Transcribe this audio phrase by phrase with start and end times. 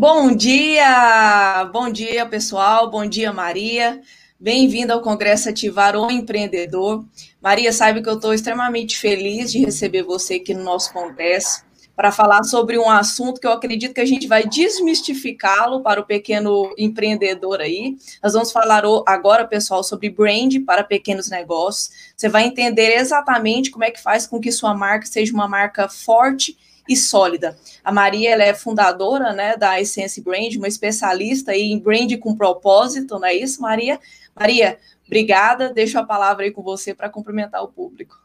[0.00, 4.00] Bom dia, bom dia pessoal, bom dia Maria.
[4.40, 7.04] Bem-vinda ao Congresso Ativar o Empreendedor.
[7.38, 11.62] Maria, sabe que eu estou extremamente feliz de receber você aqui no nosso congresso
[11.94, 16.06] para falar sobre um assunto que eu acredito que a gente vai desmistificá-lo para o
[16.06, 17.98] pequeno empreendedor aí.
[18.22, 21.90] Nós vamos falar agora, pessoal, sobre brand para pequenos negócios.
[22.16, 25.90] Você vai entender exatamente como é que faz com que sua marca seja uma marca
[25.90, 26.56] forte
[26.90, 27.56] e sólida.
[27.84, 33.16] A Maria ela é fundadora né, da Essence Brand, uma especialista em brand com propósito,
[33.16, 34.00] não é isso, Maria?
[34.34, 34.76] Maria,
[35.06, 35.72] obrigada.
[35.72, 38.18] Deixo a palavra aí com você para cumprimentar o público.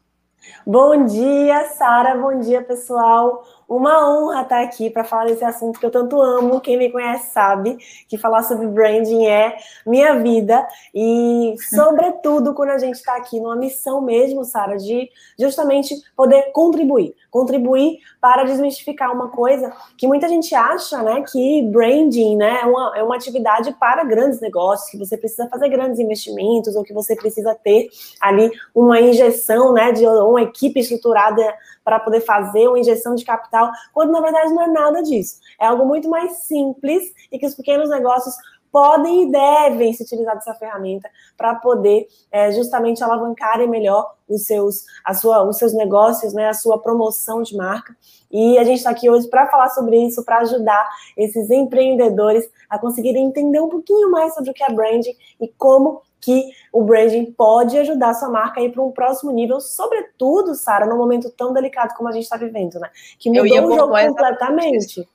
[0.65, 2.15] Bom dia, Sara.
[2.15, 3.43] Bom dia, pessoal.
[3.67, 6.61] Uma honra estar aqui para falar desse assunto que eu tanto amo.
[6.61, 7.77] Quem me conhece sabe
[8.07, 10.67] que falar sobre branding é minha vida.
[10.93, 17.15] E, sobretudo, quando a gente está aqui numa missão mesmo, Sara, de justamente poder contribuir
[17.35, 22.93] contribuir para desmistificar uma coisa que muita gente acha, né, que branding, né, é uma,
[22.95, 27.13] é uma atividade para grandes negócios, que você precisa fazer grandes investimentos ou que você
[27.13, 27.89] precisa ter
[28.21, 31.43] ali uma injeção, né, de uma equipe estruturada
[31.83, 35.41] para poder fazer uma injeção de capital, quando na verdade não é nada disso.
[35.59, 38.33] É algo muito mais simples e que os pequenos negócios
[38.75, 44.83] podem e devem se utilizar dessa ferramenta para poder é, justamente alavancarem melhor os seus,
[45.05, 47.95] a sua, os seus negócios, né, a sua promoção de marca.
[48.29, 52.77] E a gente está aqui hoje para falar sobre isso, para ajudar esses empreendedores a
[52.77, 57.31] conseguirem entender um pouquinho mais sobre o que é branding e como que o branding
[57.31, 61.29] pode ajudar a sua marca a ir para um próximo nível, sobretudo, Sara, num momento
[61.29, 62.89] tão delicado como a gente está vivendo, né?
[63.17, 65.07] Que mudou o jogo completamente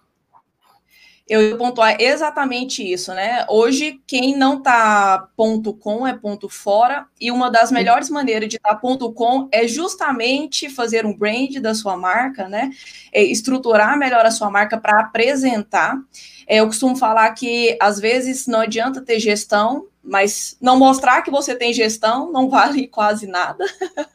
[1.30, 3.46] eu ia pontuar exatamente isso, né?
[3.48, 8.56] Hoje, quem não tá ponto com é ponto fora, e uma das melhores maneiras de
[8.56, 12.70] estar tá ponto com é justamente fazer um brand da sua marca, né?
[13.12, 15.96] É estruturar melhor a sua marca para apresentar.
[16.48, 21.30] É, eu costumo falar que às vezes não adianta ter gestão, mas não mostrar que
[21.30, 23.64] você tem gestão não vale quase nada.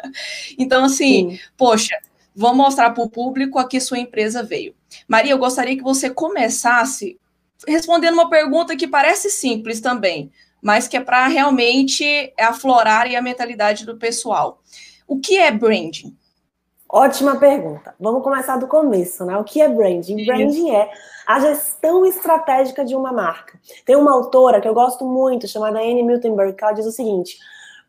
[0.59, 1.39] então, assim, Sim.
[1.55, 1.97] poxa,
[2.35, 4.75] vou mostrar para o público a que sua empresa veio.
[5.07, 7.19] Maria, eu gostaria que você começasse
[7.67, 13.85] respondendo uma pergunta que parece simples também, mas que é para realmente aflorar a mentalidade
[13.85, 14.59] do pessoal.
[15.07, 16.15] O que é branding?
[16.89, 17.95] Ótima pergunta.
[17.99, 19.37] Vamos começar do começo, né?
[19.37, 20.17] O que é branding?
[20.17, 20.25] Isso.
[20.25, 20.89] Branding é
[21.27, 23.59] a gestão estratégica de uma marca.
[23.85, 27.37] Tem uma autora que eu gosto muito, chamada Anne Miltenberg, que ela diz o seguinte: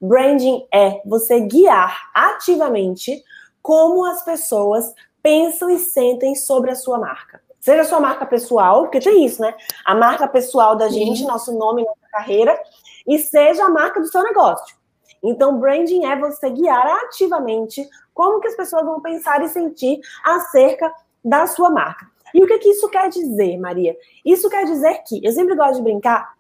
[0.01, 3.23] branding é você guiar ativamente
[3.63, 4.95] como as pessoas
[5.27, 7.43] pensam e sentem sobre a sua marca.
[7.59, 9.53] Seja a sua marca pessoal, porque tem isso, né?
[9.85, 12.57] A marca pessoal da gente, nosso nome, nossa carreira,
[13.05, 14.77] e seja a marca do seu negócio.
[15.21, 17.85] Então, branding é você guiar ativamente
[18.15, 20.95] como que as pessoas vão pensar e sentir acerca
[21.25, 22.07] da sua marca.
[22.33, 23.97] E o que, que isso quer dizer, Maria?
[24.25, 26.36] Isso quer dizer que, eu sempre gosto de brincar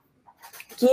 [0.76, 0.86] que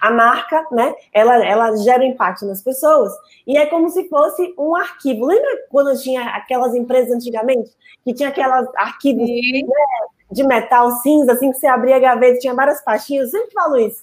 [0.00, 3.12] a marca, né, ela, ela gera impacto nas pessoas
[3.46, 5.26] e é como se fosse um arquivo.
[5.26, 7.70] Lembra quando tinha aquelas empresas antigamente
[8.04, 12.54] que tinha aquelas arquivos né, de metal cinza, assim, que você abria a gaveta tinha
[12.54, 13.32] várias pastinhas?
[13.32, 14.00] Eu sempre falo isso.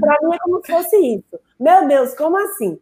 [0.00, 1.40] Para mim é como se fosse isso.
[1.58, 2.78] Meu Deus, como assim?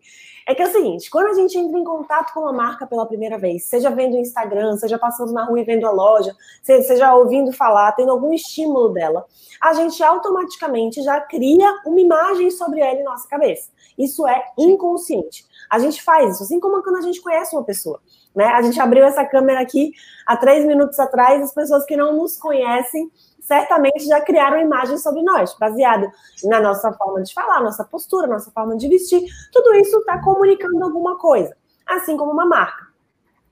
[0.46, 3.06] É que é o seguinte, quando a gente entra em contato com uma marca pela
[3.06, 7.14] primeira vez, seja vendo o Instagram, seja passando na rua e vendo a loja, seja
[7.14, 9.24] ouvindo falar, tendo algum estímulo dela,
[9.60, 13.70] a gente automaticamente já cria uma imagem sobre ela em nossa cabeça.
[13.96, 15.44] Isso é inconsciente.
[15.70, 18.00] A gente faz isso, assim como quando a gente conhece uma pessoa.
[18.34, 18.46] Né?
[18.46, 19.92] A gente abriu essa câmera aqui
[20.26, 23.10] há três minutos atrás, as pessoas que não nos conhecem
[23.42, 26.10] certamente já criaram imagens sobre nós, baseado
[26.44, 29.22] na nossa forma de falar, nossa postura, nossa forma de vestir.
[29.52, 31.54] Tudo isso está comunicando alguma coisa,
[31.86, 32.86] assim como uma marca.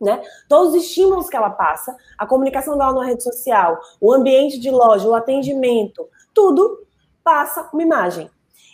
[0.00, 0.22] Né?
[0.48, 4.70] Todos os estímulos que ela passa, a comunicação dela na rede social, o ambiente de
[4.70, 6.86] loja, o atendimento, tudo
[7.22, 8.30] passa uma imagem.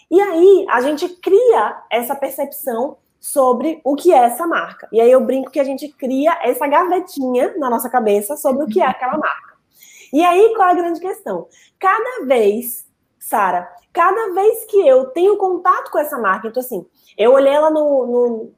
[0.08, 4.86] E aí a gente cria essa percepção sobre o que é essa marca.
[4.92, 8.68] E aí eu brinco que a gente cria essa gavetinha na nossa cabeça sobre o
[8.68, 9.55] que é aquela marca.
[10.12, 11.48] E aí, qual é a grande questão?
[11.78, 12.86] Cada vez,
[13.18, 16.86] Sara, cada vez que eu tenho contato com essa marca, então assim,
[17.16, 18.52] eu olhei ela no, no,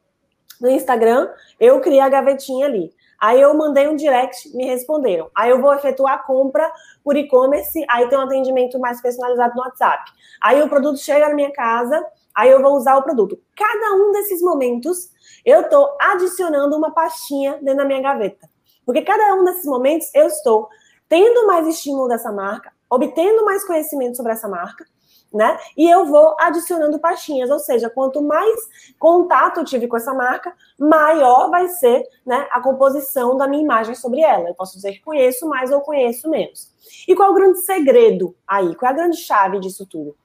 [0.60, 2.92] no Instagram, eu criei a gavetinha ali.
[3.20, 5.28] Aí eu mandei um direct, me responderam.
[5.34, 6.70] Aí eu vou efetuar a compra
[7.02, 10.12] por e-commerce, aí tem um atendimento mais personalizado no WhatsApp.
[10.40, 13.36] Aí o produto chega na minha casa, aí eu vou usar o produto.
[13.56, 15.10] Cada um desses momentos,
[15.44, 18.48] eu estou adicionando uma pastinha dentro da minha gaveta.
[18.86, 20.68] Porque cada um desses momentos eu estou
[21.08, 24.84] tendo mais estímulo dessa marca, obtendo mais conhecimento sobre essa marca,
[25.32, 25.58] né?
[25.76, 28.58] E eu vou adicionando pastinhas, ou seja, quanto mais
[28.98, 33.94] contato eu tive com essa marca, maior vai ser né, a composição da minha imagem
[33.94, 34.48] sobre ela.
[34.48, 36.72] Eu posso dizer que conheço mais ou conheço menos.
[37.06, 38.74] E qual é o grande segredo aí?
[38.74, 40.16] Qual é a grande chave disso tudo?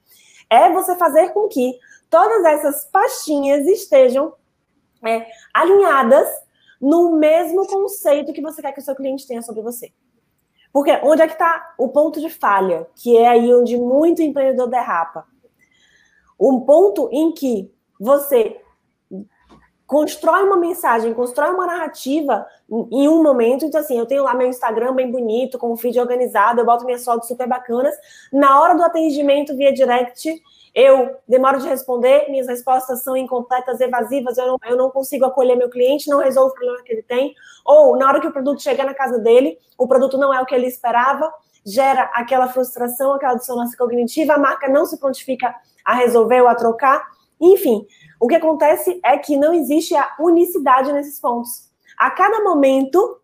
[0.48, 1.78] É você fazer com que
[2.08, 4.34] todas essas pastinhas estejam
[5.04, 6.28] é, alinhadas
[6.80, 9.92] no mesmo conceito que você quer que o seu cliente tenha sobre você.
[10.74, 14.66] Porque onde é que está o ponto de falha, que é aí onde muito empreendedor
[14.66, 15.24] derrapa?
[16.38, 18.60] Um ponto em que você
[19.86, 22.44] constrói uma mensagem, constrói uma narrativa
[22.90, 23.64] em um momento.
[23.64, 26.84] Então, assim, eu tenho lá meu Instagram bem bonito, com o feed organizado, eu boto
[26.84, 27.94] minhas fotos super bacanas.
[28.32, 30.42] Na hora do atendimento via direct,
[30.74, 35.54] eu demoro de responder, minhas respostas são incompletas, evasivas, eu não, eu não consigo acolher
[35.54, 37.32] meu cliente, não resolvo o problema que ele tem.
[37.64, 40.46] Ou, na hora que o produto chega na casa dele, o produto não é o
[40.46, 41.32] que ele esperava,
[41.64, 45.54] gera aquela frustração, aquela dissonância cognitiva, a marca não se prontifica
[45.84, 47.06] a resolver ou a trocar.
[47.40, 47.86] Enfim,
[48.18, 51.70] o que acontece é que não existe a unicidade nesses pontos.
[51.96, 53.20] A cada momento,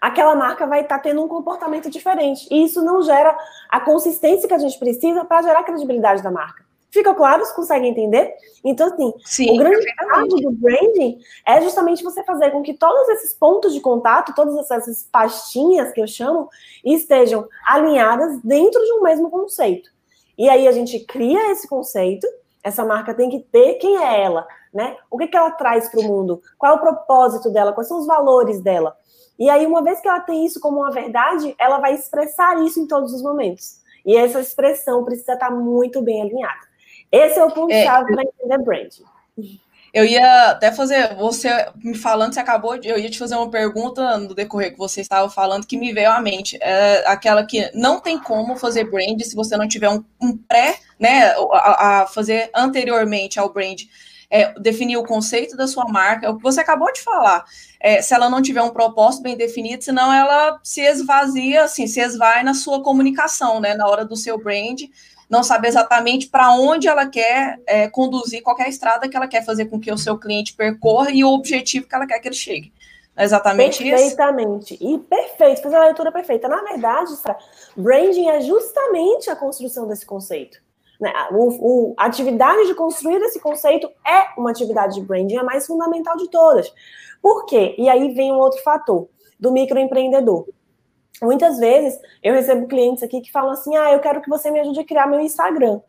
[0.00, 2.46] aquela marca vai estar tá tendo um comportamento diferente.
[2.50, 3.36] E isso não gera
[3.68, 6.68] a consistência que a gente precisa para gerar a credibilidade da marca.
[6.90, 7.44] Fica claro?
[7.44, 8.34] Você consegue entender?
[8.64, 13.08] Então, assim, Sim, o grande caso do branding é justamente você fazer com que todos
[13.10, 16.48] esses pontos de contato, todas essas pastinhas que eu chamo,
[16.82, 19.90] estejam alinhadas dentro de um mesmo conceito.
[20.36, 22.26] E aí a gente cria esse conceito,
[22.62, 24.96] essa marca tem que ter quem é ela, né?
[25.10, 26.40] O que, que ela traz para o mundo?
[26.56, 27.72] Qual é o propósito dela?
[27.72, 28.96] Quais são os valores dela?
[29.38, 32.80] E aí, uma vez que ela tem isso como uma verdade, ela vai expressar isso
[32.80, 33.80] em todos os momentos.
[34.04, 36.66] E essa expressão precisa estar muito bem alinhada.
[37.12, 39.04] Esse é o ponto-chave é, para entender branding.
[39.92, 41.48] Eu ia até fazer, você
[41.82, 45.00] me falando, você acabou de, eu ia te fazer uma pergunta no decorrer que você
[45.00, 46.58] estava falando que me veio à mente.
[46.60, 50.78] É aquela que não tem como fazer brand se você não tiver um, um pré,
[50.98, 53.82] né, a, a, fazer anteriormente ao brand
[54.30, 57.44] é, definir o conceito da sua marca, é o que você acabou de falar.
[57.80, 62.00] É, se ela não tiver um propósito bem definido, senão ela se esvazia, assim, se
[62.00, 63.74] esvai na sua comunicação, né?
[63.74, 64.82] Na hora do seu brand,
[65.28, 69.66] não sabe exatamente para onde ela quer é, conduzir qualquer estrada que ela quer fazer
[69.66, 72.72] com que o seu cliente percorra e o objetivo que ela quer que ele chegue.
[73.16, 74.74] É exatamente Perfeitamente.
[74.74, 74.78] isso?
[74.78, 74.78] Perfeitamente.
[74.80, 76.48] E perfeito, fazer a leitura perfeita.
[76.48, 77.12] Na verdade,
[77.76, 80.58] branding é justamente a construção desse conceito.
[81.00, 81.12] Né?
[81.30, 81.48] O,
[81.90, 86.16] o, a atividade de construir esse conceito é uma atividade de branding, a mais fundamental
[86.16, 86.72] de todas.
[87.22, 87.74] Por quê?
[87.78, 89.08] E aí vem um outro fator
[89.38, 90.46] do microempreendedor.
[91.22, 94.60] Muitas vezes eu recebo clientes aqui que falam assim: ah, eu quero que você me
[94.60, 95.80] ajude a criar meu Instagram.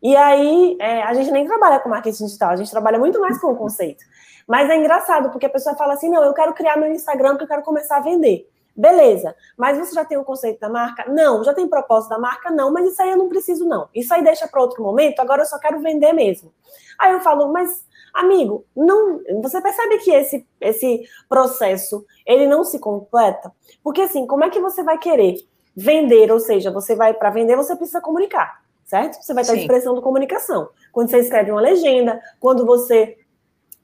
[0.00, 3.40] E aí é, a gente nem trabalha com marketing digital, a gente trabalha muito mais
[3.40, 4.04] com o conceito.
[4.46, 7.44] Mas é engraçado, porque a pessoa fala assim: não, eu quero criar meu Instagram porque
[7.44, 8.48] eu quero começar a vender.
[8.78, 11.04] Beleza, mas você já tem o conceito da marca?
[11.10, 11.42] Não.
[11.42, 12.48] Já tem propósito da marca?
[12.48, 13.88] Não, mas isso aí eu não preciso, não.
[13.92, 16.52] Isso aí deixa para outro momento, agora eu só quero vender mesmo.
[16.96, 17.84] Aí eu falo, mas,
[18.14, 19.20] amigo, não.
[19.42, 23.52] Você percebe que esse, esse processo ele não se completa?
[23.82, 25.34] Porque assim, como é que você vai querer
[25.74, 26.30] vender?
[26.30, 29.20] Ou seja, você vai para vender, você precisa comunicar, certo?
[29.20, 30.68] Você vai estar expressando comunicação.
[30.92, 33.18] Quando você escreve uma legenda, quando você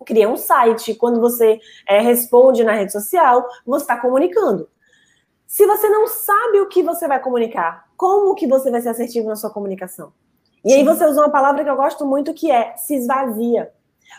[0.07, 1.59] cria um site, quando você
[1.89, 4.69] é, responde na rede social, você está comunicando.
[5.47, 9.29] Se você não sabe o que você vai comunicar, como que você vai ser assertivo
[9.29, 10.13] na sua comunicação?
[10.65, 13.71] E aí você usa uma palavra que eu gosto muito que é se esvazia.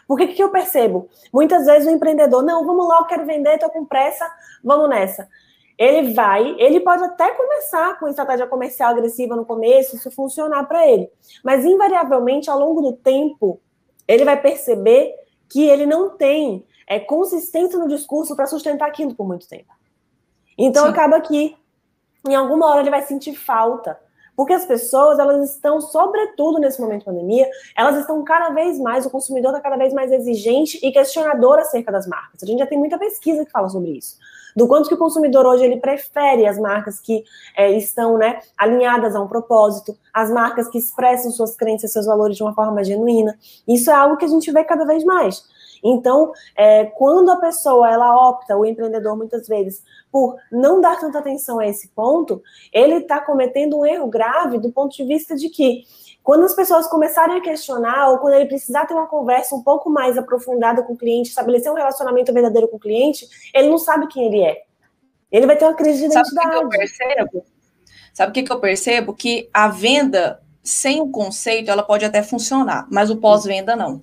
[0.07, 1.09] Porque que, que eu percebo?
[1.33, 4.29] Muitas vezes o empreendedor, não, vamos lá, eu quero vender, estou com pressa,
[4.63, 5.27] vamos nessa.
[5.77, 10.87] Ele vai, ele pode até começar com estratégia comercial agressiva no começo, isso funcionar para
[10.87, 11.09] ele.
[11.43, 13.59] Mas invariavelmente, ao longo do tempo,
[14.07, 15.13] ele vai perceber
[15.49, 19.73] que ele não tem é, consistência no discurso para sustentar aquilo por muito tempo.
[20.57, 20.89] Então Sim.
[20.89, 21.55] acaba que
[22.27, 23.99] em alguma hora ele vai sentir falta.
[24.35, 29.05] Porque as pessoas, elas estão, sobretudo nesse momento de pandemia, elas estão cada vez mais,
[29.05, 32.43] o consumidor está cada vez mais exigente e questionador acerca das marcas.
[32.43, 34.17] A gente já tem muita pesquisa que fala sobre isso.
[34.55, 37.23] Do quanto que o consumidor hoje ele prefere as marcas que
[37.55, 42.37] é, estão né, alinhadas a um propósito, as marcas que expressam suas crenças, seus valores
[42.37, 43.37] de uma forma genuína.
[43.67, 45.43] Isso é algo que a gente vê cada vez mais.
[45.83, 51.19] Então, é, quando a pessoa ela opta, o empreendedor muitas vezes, por não dar tanta
[51.19, 52.41] atenção a esse ponto,
[52.71, 55.83] ele está cometendo um erro grave do ponto de vista de que
[56.23, 59.91] quando as pessoas começarem a questionar, ou quando ele precisar ter uma conversa um pouco
[59.91, 64.07] mais aprofundada com o cliente, estabelecer um relacionamento verdadeiro com o cliente, ele não sabe
[64.07, 64.63] quem ele é.
[65.31, 66.29] Ele vai ter uma crise de identidade.
[66.33, 67.45] Sabe o que eu percebo?
[68.13, 69.13] Sabe o que eu percebo?
[69.13, 74.01] Que a venda sem o conceito, ela pode até funcionar, mas o pós-venda não.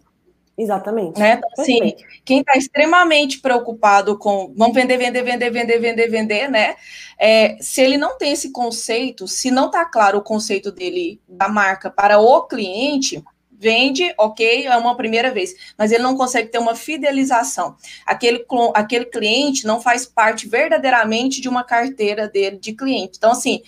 [0.56, 1.18] Exatamente.
[1.18, 1.34] Né?
[1.34, 1.94] Então, assim,
[2.24, 6.76] quem está extremamente preocupado com vamos vender, vender, vender, vender, vender, vender, né?
[7.18, 11.48] É, se ele não tem esse conceito, se não está claro o conceito dele da
[11.48, 13.22] marca para o cliente,
[13.62, 17.76] vende, ok, é uma primeira vez, mas ele não consegue ter uma fidelização.
[18.04, 18.44] Aquele,
[18.74, 23.18] aquele cliente não faz parte verdadeiramente de uma carteira dele de cliente.
[23.18, 23.62] Então, assim,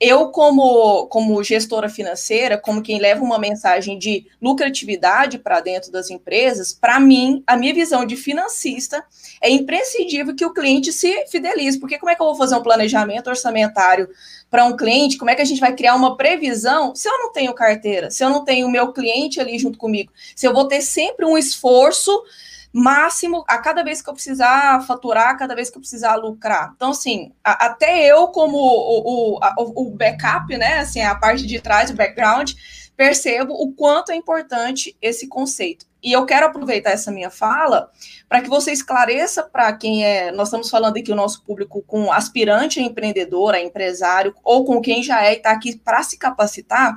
[0.00, 6.08] eu, como, como gestora financeira, como quem leva uma mensagem de lucratividade para dentro das
[6.08, 9.04] empresas, para mim, a minha visão de financista
[9.40, 12.62] é imprescindível que o cliente se fidelize, porque como é que eu vou fazer um
[12.62, 14.08] planejamento orçamentário
[14.48, 15.18] para um cliente?
[15.18, 18.24] Como é que a gente vai criar uma previsão se eu não tenho carteira, se
[18.24, 21.36] eu não tenho o meu cliente ali junto comigo, se eu vou ter sempre um
[21.36, 22.22] esforço
[22.72, 26.72] máximo a cada vez que eu precisar faturar, cada vez que eu precisar lucrar.
[26.76, 30.80] Então, assim, a, até eu, como o, o, a, o backup, né?
[30.80, 32.52] Assim, a parte de trás, o background,
[32.96, 35.86] percebo o quanto é importante esse conceito.
[36.02, 37.90] E eu quero aproveitar essa minha fala
[38.28, 40.30] para que você esclareça para quem é.
[40.30, 44.80] Nós estamos falando aqui o nosso público com aspirante a empreendedor, a empresário, ou com
[44.80, 46.96] quem já é e está aqui para se capacitar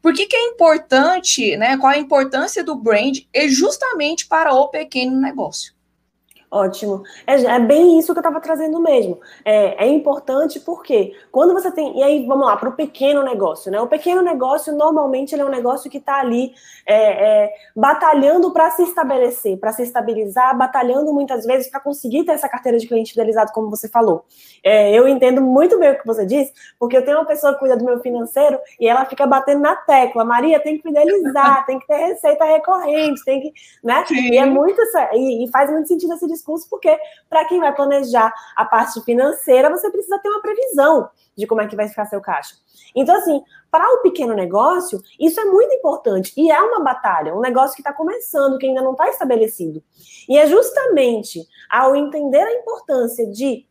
[0.00, 1.76] por que, que é importante, né?
[1.76, 5.75] Qual a importância do brand é justamente para o pequeno negócio?
[6.50, 7.02] Ótimo.
[7.26, 9.18] É, é, bem isso que eu estava trazendo mesmo.
[9.44, 11.98] É, é, importante porque quando você tem.
[11.98, 13.80] E aí, vamos lá, para o pequeno negócio, né?
[13.80, 16.54] O pequeno negócio, normalmente, ele é um negócio que está ali
[16.86, 22.32] é, é, batalhando para se estabelecer, para se estabilizar, batalhando muitas vezes para conseguir ter
[22.32, 24.24] essa carteira de cliente fidelizado, como você falou.
[24.62, 27.58] É, eu entendo muito bem o que você diz, porque eu tenho uma pessoa que
[27.58, 30.24] cuida do meu financeiro e ela fica batendo na tecla.
[30.24, 33.52] Maria, tem que fidelizar, tem que ter receita recorrente, tem que.
[33.82, 34.04] Né?
[34.10, 34.80] E é muito.
[35.12, 36.96] E, e faz muito sentido esse discurso, porque
[37.28, 41.66] para quem vai planejar a parte financeira, você precisa ter uma previsão de como é
[41.66, 42.54] que vai ficar seu caixa.
[42.94, 46.32] Então, assim, para o pequeno negócio, isso é muito importante.
[46.36, 49.82] E é uma batalha, um negócio que está começando, que ainda não está estabelecido.
[50.28, 53.66] E é justamente ao entender a importância de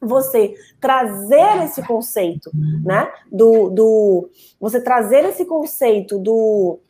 [0.00, 2.50] você trazer esse conceito,
[2.84, 3.12] né?
[3.30, 6.80] Do, do você trazer esse conceito do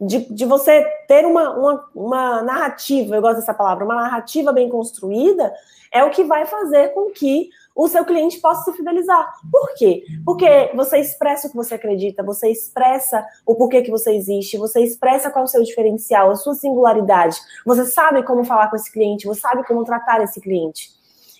[0.00, 4.68] de, de você ter uma, uma, uma narrativa, eu gosto dessa palavra, uma narrativa bem
[4.68, 5.52] construída,
[5.92, 9.32] é o que vai fazer com que o seu cliente possa se fidelizar.
[9.50, 10.04] Por quê?
[10.24, 14.80] Porque você expressa o que você acredita, você expressa o porquê que você existe, você
[14.80, 17.36] expressa qual é o seu diferencial, a sua singularidade.
[17.64, 20.90] Você sabe como falar com esse cliente, você sabe como tratar esse cliente.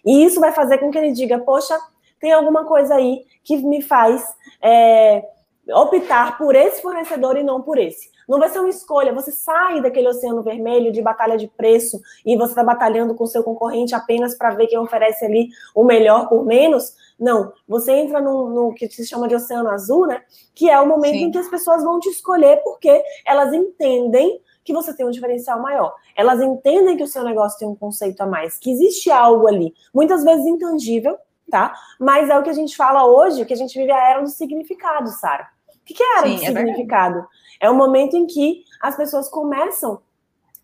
[0.05, 1.79] E isso vai fazer com que ele diga: Poxa,
[2.21, 4.25] tem alguma coisa aí que me faz
[4.63, 5.25] é,
[5.73, 8.14] optar por esse fornecedor e não por esse.
[8.29, 12.37] Não vai ser uma escolha, você sai daquele oceano vermelho de batalha de preço e
[12.37, 16.45] você está batalhando com seu concorrente apenas para ver quem oferece ali o melhor por
[16.45, 16.95] menos.
[17.19, 20.23] Não, você entra no, no, que se chama de oceano azul, né?
[20.55, 21.25] Que é o momento Sim.
[21.25, 25.61] em que as pessoas vão te escolher porque elas entendem que você tem um diferencial
[25.61, 25.95] maior.
[26.17, 29.75] Elas entendem que o seu negócio tem um conceito a mais, que existe algo ali,
[29.93, 31.19] muitas vezes intangível,
[31.51, 31.75] tá?
[32.01, 34.29] Mas é o que a gente fala hoje, que a gente vive a era do
[34.29, 35.54] significado, Sara.
[35.85, 37.15] O que é a era Sim, do é significado?
[37.15, 37.35] Verdade.
[37.61, 40.01] É o momento em que as pessoas começam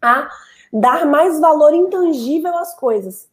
[0.00, 0.28] a
[0.72, 3.28] dar mais valor intangível às coisas.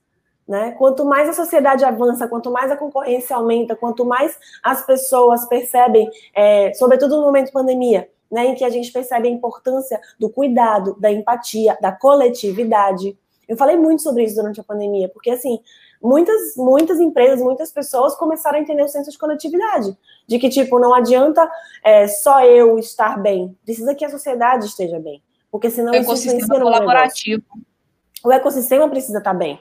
[0.47, 0.71] Né?
[0.77, 6.09] Quanto mais a sociedade avança, quanto mais a concorrência aumenta, quanto mais as pessoas percebem,
[6.33, 10.29] é, sobretudo no momento de pandemia, né, em que a gente percebe a importância do
[10.29, 13.17] cuidado, da empatia, da coletividade.
[13.47, 15.59] Eu falei muito sobre isso durante a pandemia, porque assim,
[16.01, 19.97] muitas, muitas empresas, muitas pessoas começaram a entender o senso de coletividade.
[20.27, 21.49] De que, tipo, não adianta
[21.83, 25.21] é, só eu estar bem, precisa que a sociedade esteja bem.
[25.51, 27.43] Porque senão o no colaborativo.
[28.23, 29.59] O ecossistema precisa estar bem.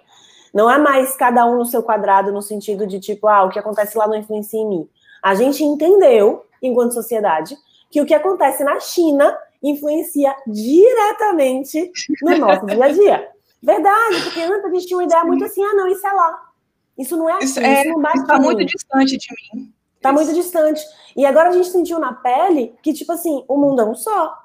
[0.53, 3.59] Não é mais cada um no seu quadrado, no sentido de, tipo, ah, o que
[3.59, 4.89] acontece lá não influencia em mim.
[5.23, 7.57] A gente entendeu, enquanto sociedade,
[7.91, 11.91] que o que acontece na China influencia diretamente
[12.23, 13.29] no nosso dia a dia.
[13.67, 16.53] Verdade, porque antes a gente tinha uma ideia muito assim, ah, não, isso é lá.
[16.97, 19.75] Isso não é aqui, isso, é, isso não Está muito distante de mim.
[19.97, 20.85] Está muito distante.
[21.17, 24.39] E agora a gente sentiu na pele que, tipo assim, o mundo é um só.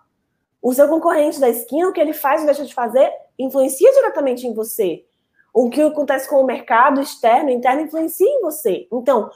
[0.60, 4.48] O seu concorrente da esquina, o que ele faz ou deixa de fazer, influencia diretamente
[4.48, 5.06] em você.
[5.54, 8.88] O que acontece com o mercado externo, interno, influencia em você.
[8.92, 9.30] Então,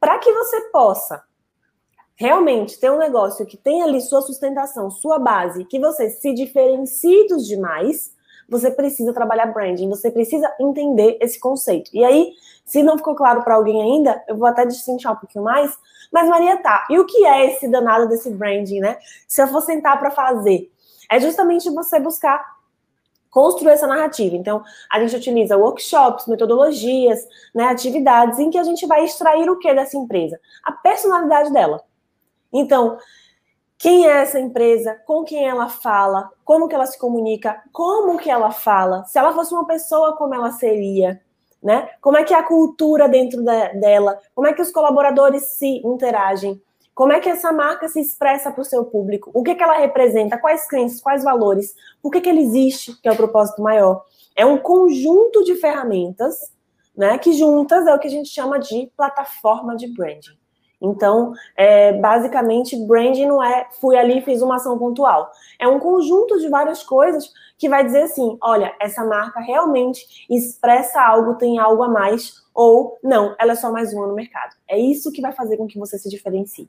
[0.00, 1.22] para que você possa
[2.16, 7.28] realmente ter um negócio que tem ali sua sustentação, sua base, que você se diferencie
[7.28, 8.17] dos demais,
[8.48, 11.90] você precisa trabalhar branding, você precisa entender esse conceito.
[11.92, 12.32] E aí,
[12.64, 15.76] se não ficou claro para alguém ainda, eu vou até destrinchar um pouquinho mais.
[16.12, 16.86] Mas, Maria, tá.
[16.90, 18.98] E o que é esse danado desse branding, né?
[19.26, 20.70] Se eu for sentar para fazer,
[21.10, 22.58] é justamente você buscar
[23.30, 24.34] construir essa narrativa.
[24.34, 29.58] Então, a gente utiliza workshops, metodologias, né, atividades em que a gente vai extrair o
[29.58, 30.40] que dessa empresa?
[30.64, 31.82] A personalidade dela.
[32.52, 32.98] Então,
[33.78, 38.28] quem é essa empresa, com quem ela fala, como que ela se comunica, como que
[38.28, 41.20] ela fala, se ela fosse uma pessoa, como ela seria,
[41.62, 41.88] né?
[42.00, 45.80] Como é que é a cultura dentro da, dela, como é que os colaboradores se
[45.86, 46.60] interagem,
[46.92, 49.78] como é que essa marca se expressa para o seu público, o que, que ela
[49.78, 54.04] representa, quais crenças, quais valores, por que, que ele existe, que é o propósito maior.
[54.34, 56.52] É um conjunto de ferramentas,
[56.96, 60.36] né, que juntas é o que a gente chama de plataforma de branding.
[60.80, 65.30] Então, é, basicamente, branding não é fui ali e fiz uma ação pontual.
[65.58, 71.00] É um conjunto de várias coisas que vai dizer assim: olha, essa marca realmente expressa
[71.02, 74.54] algo, tem algo a mais, ou não, ela é só mais uma no mercado.
[74.68, 76.68] É isso que vai fazer com que você se diferencie.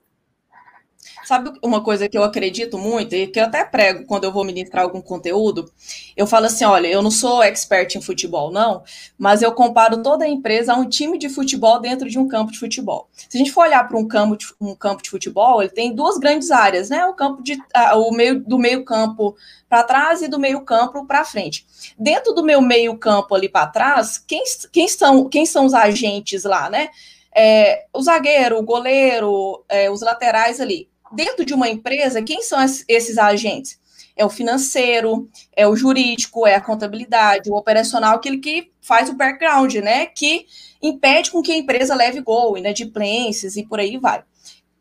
[1.29, 4.43] Sabe uma coisa que eu acredito muito e que eu até prego quando eu vou
[4.43, 5.71] ministrar algum conteúdo?
[6.17, 8.81] Eu falo assim: olha, eu não sou expert em futebol, não,
[9.15, 12.51] mas eu comparo toda a empresa a um time de futebol dentro de um campo
[12.51, 13.12] de futebol.
[13.29, 15.93] Se a gente for olhar para um campo de, um campo de futebol, ele tem
[15.93, 17.05] duas grandes áreas, né?
[17.05, 17.59] O campo de
[17.93, 19.38] o meio do meio campo
[19.69, 21.63] para trás e do meio campo para frente.
[21.95, 26.43] Dentro do meu meio campo ali para trás, quem, quem, são, quem são os agentes
[26.43, 26.89] lá, né?
[27.31, 30.88] É, o zagueiro, o goleiro, é, os laterais ali.
[31.12, 33.80] Dentro de uma empresa, quem são esses agentes?
[34.16, 39.13] É o financeiro, é o jurídico, é a contabilidade, o operacional, aquele que faz o
[39.13, 40.08] background, né?
[40.08, 40.46] Que
[40.82, 44.24] impede com que a empresa leve gol, inadimplências e por aí vai.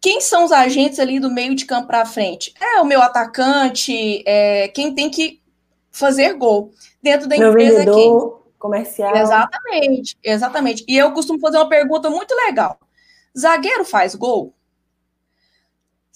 [0.01, 2.53] Quem são os agentes ali do meio de campo para frente?
[2.61, 5.41] É o meu atacante, é quem tem que
[5.91, 6.73] fazer gol.
[7.03, 9.17] Dentro da meu empresa vendedor, aqui comercial.
[9.17, 10.85] Exatamente, exatamente.
[10.89, 12.79] E eu costumo fazer uma pergunta muito legal.
[13.37, 14.55] Zagueiro faz gol?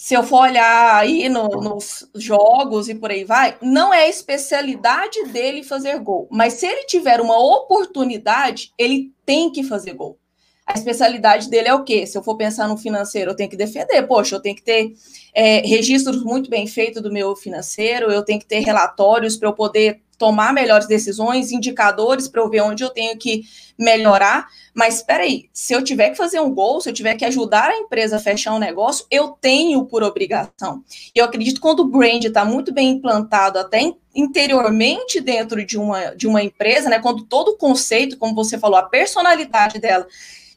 [0.03, 5.23] Se eu for olhar aí no, nos jogos e por aí vai, não é especialidade
[5.27, 6.27] dele fazer gol.
[6.29, 10.19] Mas se ele tiver uma oportunidade, ele tem que fazer gol.
[10.67, 12.05] A especialidade dele é o quê?
[12.05, 14.03] Se eu for pensar no financeiro, eu tenho que defender.
[14.03, 14.93] Poxa, eu tenho que ter
[15.33, 19.55] é, registros muito bem feitos do meu financeiro, eu tenho que ter relatórios para eu
[19.55, 23.43] poder tomar melhores decisões, indicadores para eu ver onde eu tenho que
[23.79, 24.49] melhorar.
[24.75, 27.71] Mas espera aí, se eu tiver que fazer um gol, se eu tiver que ajudar
[27.71, 30.83] a empresa a fechar um negócio, eu tenho por obrigação.
[31.15, 35.79] E eu acredito que quando o brand está muito bem implantado até interiormente dentro de
[35.79, 40.07] uma, de uma empresa, né, quando todo o conceito, como você falou, a personalidade dela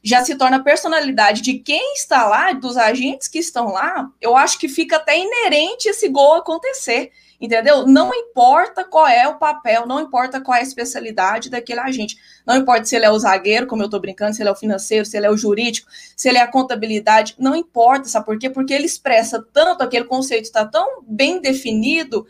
[0.02, 4.36] já se torna a personalidade de quem está lá, dos agentes que estão lá, eu
[4.36, 7.86] acho que fica até inerente esse gol acontecer entendeu?
[7.86, 12.16] Não importa qual é o papel, não importa qual é a especialidade daquele agente.
[12.46, 14.56] Não importa se ele é o zagueiro, como eu estou brincando, se ele é o
[14.56, 18.38] financeiro, se ele é o jurídico, se ele é a contabilidade, não importa, sabe por
[18.38, 18.48] quê?
[18.48, 22.26] Porque ele expressa tanto, aquele conceito está tão bem definido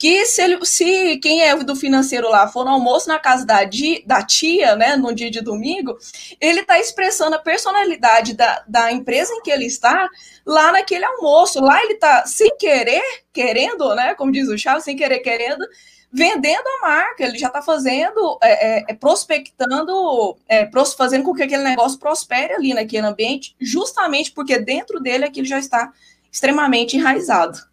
[0.00, 3.64] que se, ele, se quem é do financeiro lá for no almoço na casa da,
[3.64, 5.98] di, da tia, né, no dia de domingo,
[6.40, 10.08] ele está expressando a personalidade da, da empresa em que ele está
[10.46, 11.60] lá naquele almoço.
[11.60, 15.66] Lá ele está, sem querer, querendo, né, como diz o Chaves, sem querer, querendo,
[16.10, 21.34] vendendo a marca, ele já está fazendo, é, é, é, prospectando, é, pros, fazendo com
[21.34, 25.92] que aquele negócio prospere ali naquele ambiente, justamente porque dentro dele aquilo já está
[26.32, 27.68] extremamente enraizado.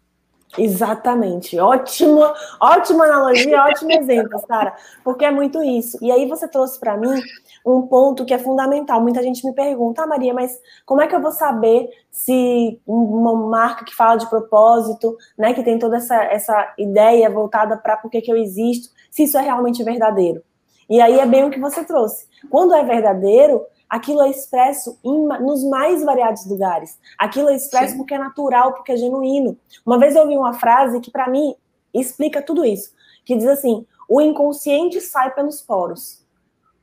[0.56, 1.58] Exatamente.
[1.58, 2.20] Ótimo,
[2.60, 5.98] ótima analogia, ótimo exemplo, Sara, porque é muito isso.
[6.00, 7.20] E aí você trouxe para mim
[7.66, 9.00] um ponto que é fundamental.
[9.00, 13.34] Muita gente me pergunta, ah, Maria, mas como é que eu vou saber se uma
[13.34, 18.10] marca que fala de propósito, né, que tem toda essa, essa ideia voltada para por
[18.10, 20.42] que, que eu existo, se isso é realmente verdadeiro?
[20.88, 22.26] E aí é bem o que você trouxe.
[22.48, 26.98] Quando é verdadeiro, aquilo é expresso em, nos mais variados lugares.
[27.18, 27.98] Aquilo é expresso Sim.
[27.98, 29.56] porque é natural, porque é genuíno.
[29.86, 31.54] Uma vez eu ouvi uma frase que, para mim,
[31.94, 32.92] explica tudo isso,
[33.24, 36.24] que diz assim: o inconsciente sai pelos poros.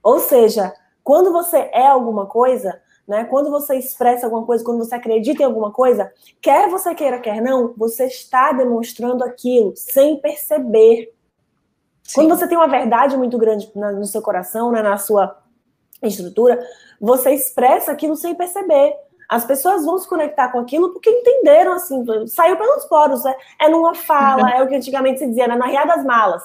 [0.02, 4.96] Ou seja, quando você é alguma coisa, né, quando você expressa alguma coisa, quando você
[4.96, 11.14] acredita em alguma coisa, quer você queira, quer não, você está demonstrando aquilo sem perceber.
[12.04, 12.16] Sim.
[12.16, 15.40] Quando você tem uma verdade muito grande no seu coração, né, na sua
[16.04, 16.60] estrutura,
[17.06, 18.96] você expressa aquilo sem perceber.
[19.30, 23.36] As pessoas vão se conectar com aquilo porque entenderam, assim, saiu pelos poros, né?
[23.60, 25.56] é numa fala, é o que antigamente se dizia, né?
[25.56, 26.44] na Ria das Malas.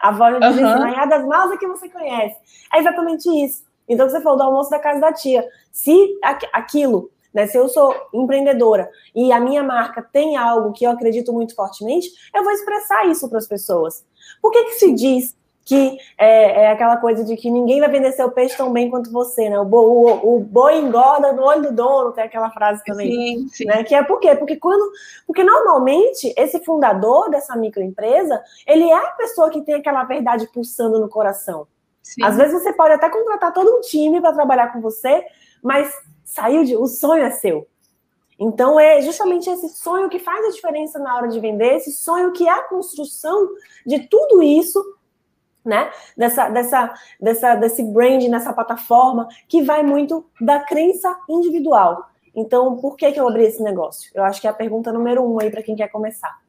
[0.00, 0.70] A avó dizia uhum.
[0.70, 2.36] assim, na Ria das Malas é que você conhece.
[2.74, 3.64] É exatamente isso.
[3.88, 5.46] Então, você falou do almoço da casa da tia.
[5.70, 6.18] Se
[6.52, 11.32] aquilo, né, se eu sou empreendedora e a minha marca tem algo que eu acredito
[11.32, 14.04] muito fortemente, eu vou expressar isso para as pessoas.
[14.40, 18.12] Por que, que se diz que é, é, aquela coisa de que ninguém vai vender
[18.12, 19.58] seu peixe tão bem quanto você, né?
[19.58, 23.10] O, bo, o, o boi engorda no olho do dono, tem aquela frase também.
[23.10, 23.64] Sim, sim.
[23.66, 23.84] Né?
[23.84, 24.34] Que é por quê?
[24.34, 24.90] Porque quando.
[25.26, 30.98] Porque normalmente esse fundador dessa microempresa, ele é a pessoa que tem aquela verdade pulsando
[30.98, 31.66] no coração.
[32.02, 32.24] Sim.
[32.24, 35.24] Às vezes você pode até contratar todo um time para trabalhar com você,
[35.62, 35.92] mas
[36.24, 36.76] saiu de.
[36.76, 37.68] O sonho é seu.
[38.38, 42.32] Então, é justamente esse sonho que faz a diferença na hora de vender, esse sonho
[42.32, 43.48] que é a construção
[43.86, 44.82] de tudo isso,
[45.64, 45.90] né?
[46.16, 52.10] Dessa, dessa, dessa, desse brand nessa plataforma, que vai muito da crença individual.
[52.34, 54.10] Então, por que, que eu abri esse negócio?
[54.14, 56.40] Eu acho que é a pergunta número um aí para quem quer começar.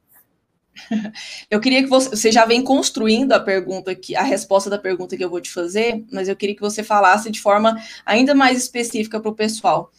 [1.49, 5.15] Eu queria que você, você já vem construindo a pergunta que a resposta da pergunta
[5.15, 8.57] que eu vou te fazer, mas eu queria que você falasse de forma ainda mais
[8.57, 9.91] específica para o pessoal.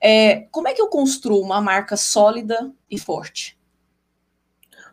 [0.00, 3.58] É, como é que eu construo uma marca sólida e forte?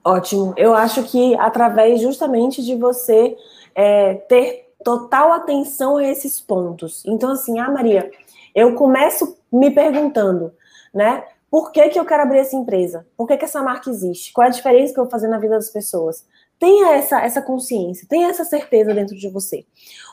[0.04, 0.54] Ótimo.
[0.58, 3.36] Eu acho que através justamente de você
[3.76, 7.04] é, ter total atenção a esses pontos.
[7.06, 8.10] Então, assim, ah, Maria,
[8.54, 10.54] eu começo me perguntando,
[10.94, 11.24] né?
[11.50, 13.06] Por que, que eu quero abrir essa empresa?
[13.18, 14.32] Por que, que essa marca existe?
[14.32, 16.26] Qual é a diferença que eu vou fazer na vida das pessoas?
[16.58, 19.66] Tenha essa, essa consciência, tenha essa certeza dentro de você.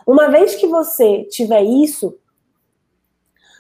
[0.07, 2.18] Uma vez que você tiver isso,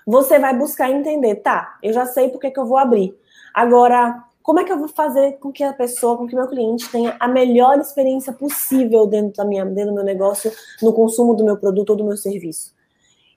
[0.04, 3.16] você vai buscar entender, tá, eu já sei por que, que eu vou abrir.
[3.54, 6.90] Agora, como é que eu vou fazer com que a pessoa, com que meu cliente
[6.90, 11.44] tenha a melhor experiência possível dentro, da minha, dentro do meu negócio, no consumo do
[11.44, 12.74] meu produto ou do meu serviço?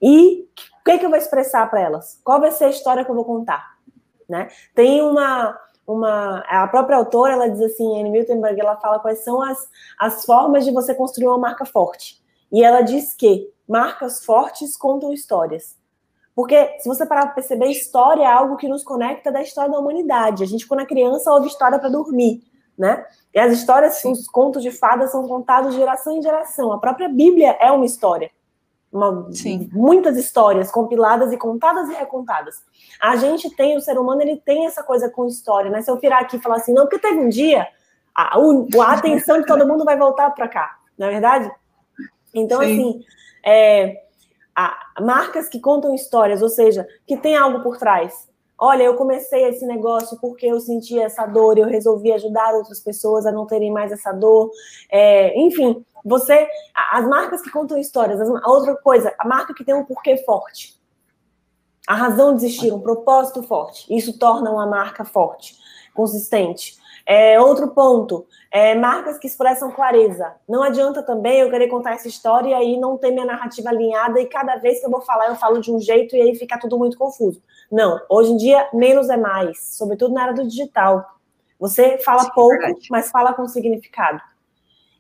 [0.02, 0.48] E
[0.80, 2.18] o que, é que eu vou expressar para elas?
[2.24, 3.76] Qual vai ser a história que eu vou contar?
[4.30, 4.48] Né?
[4.74, 9.42] Tem uma, uma a própria autora ela diz assim, Anne Miltenberg, ela fala quais são
[9.42, 9.58] as,
[10.00, 12.24] as formas de você construir uma marca forte.
[12.50, 15.76] E ela diz que marcas fortes contam histórias.
[16.36, 19.80] Porque se você parar para perceber, história é algo que nos conecta da história da
[19.80, 20.44] humanidade.
[20.44, 22.44] A gente, quando é criança, ouve história para dormir,
[22.78, 23.06] né?
[23.34, 24.12] E as histórias, Sim.
[24.12, 26.72] os contos de fadas são contados de geração em geração.
[26.72, 28.32] A própria Bíblia é uma história.
[28.92, 29.30] Uma,
[29.72, 32.62] muitas histórias compiladas e contadas e recontadas.
[33.00, 35.82] A gente tem, o ser humano, ele tem essa coisa com história, né?
[35.82, 37.68] Se eu virar aqui e falar assim, não, porque teve um dia,
[38.14, 41.50] a, a atenção de todo mundo vai voltar para cá, não é verdade?
[42.34, 42.66] Então, Sim.
[42.66, 43.06] assim,
[43.46, 44.04] é,
[44.56, 48.30] a, marcas que contam histórias, ou seja, que tem algo por trás.
[48.58, 53.26] Olha, eu comecei esse negócio porque eu senti essa dor, eu resolvi ajudar outras pessoas
[53.26, 54.52] a não terem mais essa dor.
[54.92, 56.48] É, enfim, você,
[56.92, 60.80] as marcas que contam histórias, a outra coisa, a marca que tem um porquê forte.
[61.88, 63.86] A razão de existir, um propósito forte.
[63.90, 65.56] Isso torna uma marca forte,
[65.96, 66.78] consistente.
[67.06, 70.34] É, outro ponto, é, marcas que expressam clareza.
[70.48, 74.26] Não adianta também eu querer contar essa história e não ter minha narrativa alinhada e
[74.26, 76.78] cada vez que eu vou falar eu falo de um jeito e aí fica tudo
[76.78, 77.42] muito confuso.
[77.72, 81.06] Não, hoje em dia menos é mais, sobretudo na área do digital.
[81.60, 84.22] Você fala Sim, é pouco, é mas fala com significado.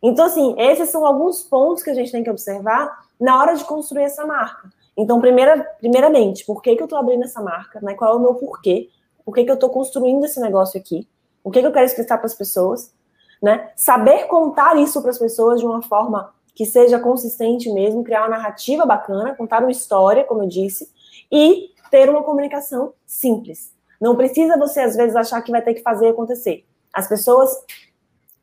[0.03, 3.63] Então, assim, esses são alguns pontos que a gente tem que observar na hora de
[3.63, 4.69] construir essa marca.
[4.97, 7.79] Então, primeira, primeiramente, por que, que eu estou abrindo essa marca?
[7.81, 7.93] Né?
[7.93, 8.89] Qual é o meu porquê?
[9.23, 11.07] Por que, que eu estou construindo esse negócio aqui?
[11.43, 12.93] O que, que eu quero explicar para as pessoas?
[13.41, 13.71] Né?
[13.75, 18.37] Saber contar isso para as pessoas de uma forma que seja consistente mesmo, criar uma
[18.37, 20.91] narrativa bacana, contar uma história, como eu disse,
[21.31, 23.73] e ter uma comunicação simples.
[23.99, 26.65] Não precisa você, às vezes, achar que vai ter que fazer acontecer.
[26.93, 27.49] As pessoas,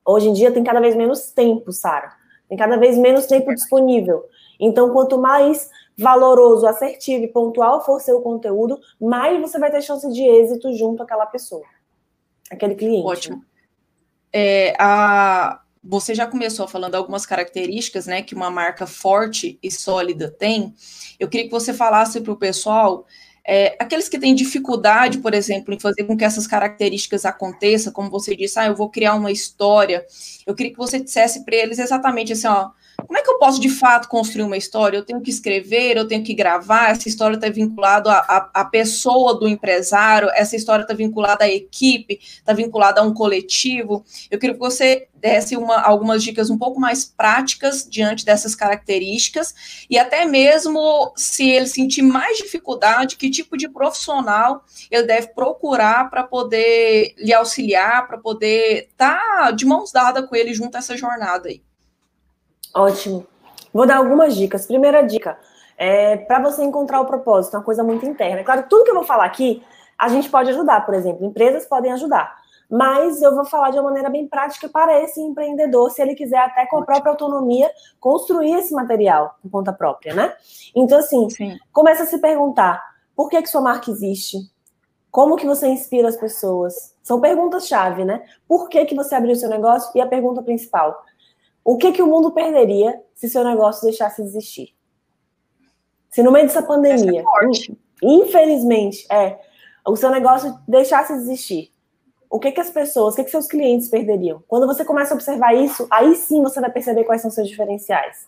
[0.04, 2.12] hoje em dia, têm cada vez menos tempo, Sara.
[2.48, 4.24] Tem cada vez menos tempo disponível.
[4.58, 10.10] Então, quanto mais valoroso, assertivo e pontual for seu conteúdo, mais você vai ter chance
[10.12, 11.64] de êxito junto àquela pessoa
[12.50, 13.06] aquele cliente.
[13.06, 13.44] Ótimo.
[14.32, 20.30] É, a, você já começou falando algumas características né, que uma marca forte e sólida
[20.30, 20.74] tem.
[21.18, 23.06] Eu queria que você falasse para o pessoal
[23.50, 28.10] é, aqueles que têm dificuldade, por exemplo, em fazer com que essas características aconteçam, como
[28.10, 30.04] você disse, ah, eu vou criar uma história.
[30.46, 32.68] Eu queria que você dissesse para eles exatamente assim, ó,
[33.08, 34.98] como é que eu posso de fato construir uma história?
[34.98, 39.48] Eu tenho que escrever, eu tenho que gravar, essa história está vinculada à, pessoa do
[39.48, 44.04] empresário, essa história está vinculada à equipe, está vinculada a um coletivo.
[44.30, 49.54] Eu queria que você desse uma, algumas dicas um pouco mais práticas diante dessas características,
[49.88, 56.10] e até mesmo se ele sentir mais dificuldade, que tipo de profissional ele deve procurar
[56.10, 60.78] para poder lhe auxiliar, para poder estar tá de mãos dadas com ele junto a
[60.78, 61.62] essa jornada aí.
[62.78, 63.26] Ótimo.
[63.72, 64.66] Vou dar algumas dicas.
[64.66, 65.38] Primeira dica,
[65.76, 68.42] é para você encontrar o propósito, uma coisa muito interna.
[68.42, 69.62] Claro, tudo que eu vou falar aqui,
[69.98, 72.36] a gente pode ajudar, por exemplo, empresas podem ajudar.
[72.70, 76.38] Mas eu vou falar de uma maneira bem prática para esse empreendedor, se ele quiser
[76.38, 80.34] até com a própria autonomia construir esse material por conta própria, né?
[80.74, 81.56] Então, assim, Sim.
[81.72, 82.82] começa a se perguntar,
[83.16, 84.36] por que, que sua marca existe?
[85.10, 86.94] Como que você inspira as pessoas?
[87.02, 88.22] São perguntas-chave, né?
[88.46, 89.90] Por que, que você abriu o seu negócio?
[89.94, 91.02] E a pergunta principal,
[91.68, 94.74] o que, que o mundo perderia se seu negócio deixasse de existir?
[96.08, 97.24] Se no meio dessa pandemia, é
[98.02, 99.38] infelizmente, é,
[99.86, 101.70] o seu negócio deixasse de existir,
[102.30, 104.42] o que, que as pessoas, o que, que seus clientes perderiam?
[104.48, 108.26] Quando você começa a observar isso, aí sim você vai perceber quais são seus diferenciais.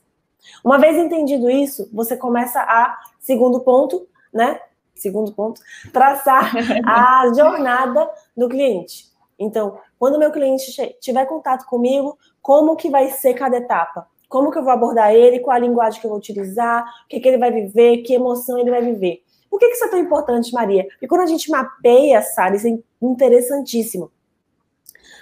[0.63, 4.61] Uma vez entendido isso, você começa a, segundo ponto, né,
[4.95, 5.63] segundo ponto,
[5.95, 6.53] traçar
[6.87, 9.09] a jornada do cliente.
[9.39, 14.07] Então, quando meu cliente tiver contato comigo, como que vai ser cada etapa?
[14.29, 17.21] Como que eu vou abordar ele, qual a linguagem que eu vou utilizar, o que,
[17.21, 19.23] que ele vai viver, que emoção ele vai viver.
[19.51, 20.85] Por que, que isso é tão importante, Maria?
[20.85, 24.13] Porque quando a gente mapeia, sabe, isso é interessantíssimo.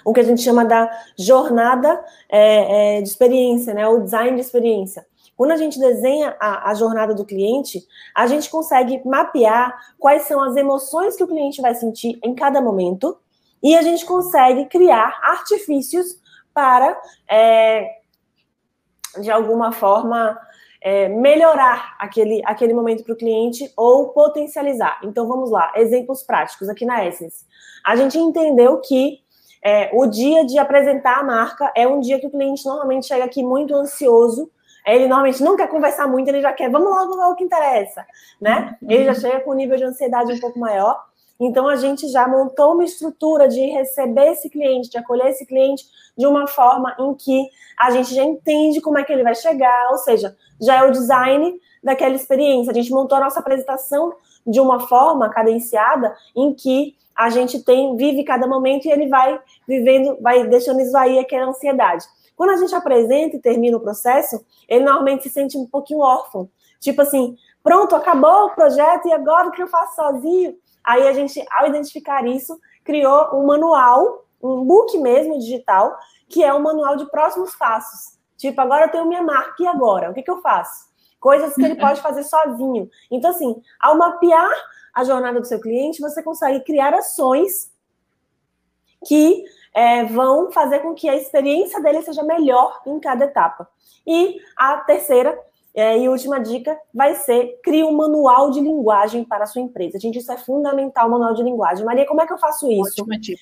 [0.05, 3.87] O que a gente chama da jornada é, é, de experiência, né?
[3.87, 5.05] O design de experiência.
[5.35, 7.81] Quando a gente desenha a, a, jornada do cliente,
[8.13, 12.61] a gente consegue mapear quais são as emoções que o cliente vai sentir em cada
[12.61, 13.17] momento
[13.63, 16.19] e a gente consegue criar artifícios
[16.59, 17.89] para, é,
[19.21, 20.37] de alguma forma,
[20.81, 24.99] é, melhorar aquele, aquele momento para o cliente ou potencializar.
[25.05, 27.45] Então, vamos lá, exemplos práticos aqui na Essence.
[27.85, 29.19] A gente entendeu que
[29.63, 33.23] é, o dia de apresentar a marca é um dia que o cliente normalmente chega
[33.23, 34.51] aqui muito ansioso
[34.85, 38.03] ele normalmente não quer conversar muito, ele já quer, vamos logo ao que interessa,
[38.41, 38.75] né?
[38.87, 41.08] Ele já chega com um nível de ansiedade um pouco maior.
[41.39, 45.85] Então a gente já montou uma estrutura de receber esse cliente, de acolher esse cliente
[46.17, 47.47] de uma forma em que
[47.77, 50.91] a gente já entende como é que ele vai chegar, ou seja, já é o
[50.91, 52.71] design daquela experiência.
[52.71, 54.13] A gente montou a nossa apresentação
[54.45, 59.39] de uma forma cadenciada em que a gente tem vive cada momento e ele vai
[59.67, 62.05] vivendo, vai deixando aí aquela ansiedade.
[62.35, 66.49] Quando a gente apresenta e termina o processo, ele normalmente se sente um pouquinho órfão.
[66.79, 70.55] Tipo assim, pronto, acabou o projeto e agora o que eu faço sozinho?
[70.89, 75.95] Aí a gente, ao identificar isso, criou um manual, um book mesmo digital,
[76.27, 78.17] que é um manual de próximos passos.
[78.35, 80.09] Tipo, agora eu tenho minha marca, e agora?
[80.09, 80.89] O que, que eu faço?
[81.19, 82.89] Coisas que ele pode fazer sozinho.
[83.11, 84.49] Então, assim, ao mapear
[84.91, 87.71] a jornada do seu cliente, você consegue criar ações
[89.05, 93.69] que é, vão fazer com que a experiência dele seja melhor em cada etapa.
[94.07, 95.39] E a terceira
[95.79, 99.97] é, e última dica vai ser crie um manual de linguagem para a sua empresa.
[99.97, 101.85] Gente, isso é fundamental, o manual de linguagem.
[101.85, 103.01] Maria, como é que eu faço isso?
[103.01, 103.41] Ótima dica.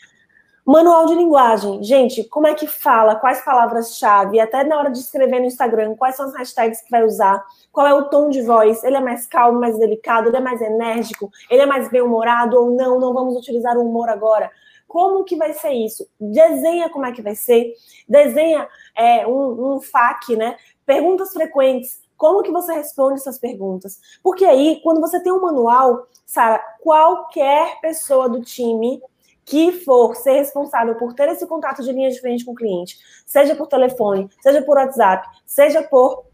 [0.63, 1.81] Manual de linguagem.
[1.81, 3.15] Gente, como é que fala?
[3.15, 4.39] Quais palavras-chave?
[4.39, 7.43] Até na hora de escrever no Instagram, quais são as hashtags que vai usar?
[7.71, 8.83] Qual é o tom de voz?
[8.83, 10.27] Ele é mais calmo, mais delicado?
[10.27, 11.31] Ele é mais enérgico?
[11.49, 12.99] Ele é mais bem-humorado ou não?
[12.99, 14.51] Não vamos utilizar o humor agora.
[14.87, 16.07] Como que vai ser isso?
[16.19, 17.73] Desenha como é que vai ser,
[18.07, 20.57] desenha é, um, um FAQ, né?
[20.85, 22.06] Perguntas frequentes.
[22.17, 23.99] Como que você responde essas perguntas?
[24.23, 29.01] Porque aí, quando você tem um manual, Sara, qualquer pessoa do time
[29.45, 32.97] que for ser responsável por ter esse contato de linha de frente com o cliente,
[33.25, 36.25] seja por telefone, seja por WhatsApp, seja por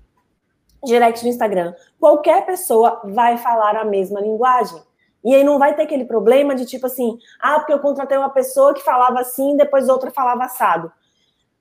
[0.84, 4.82] direct no Instagram, qualquer pessoa vai falar a mesma linguagem.
[5.24, 8.30] E aí não vai ter aquele problema de tipo assim, ah, porque eu contratei uma
[8.30, 10.92] pessoa que falava assim, depois outra falava assado.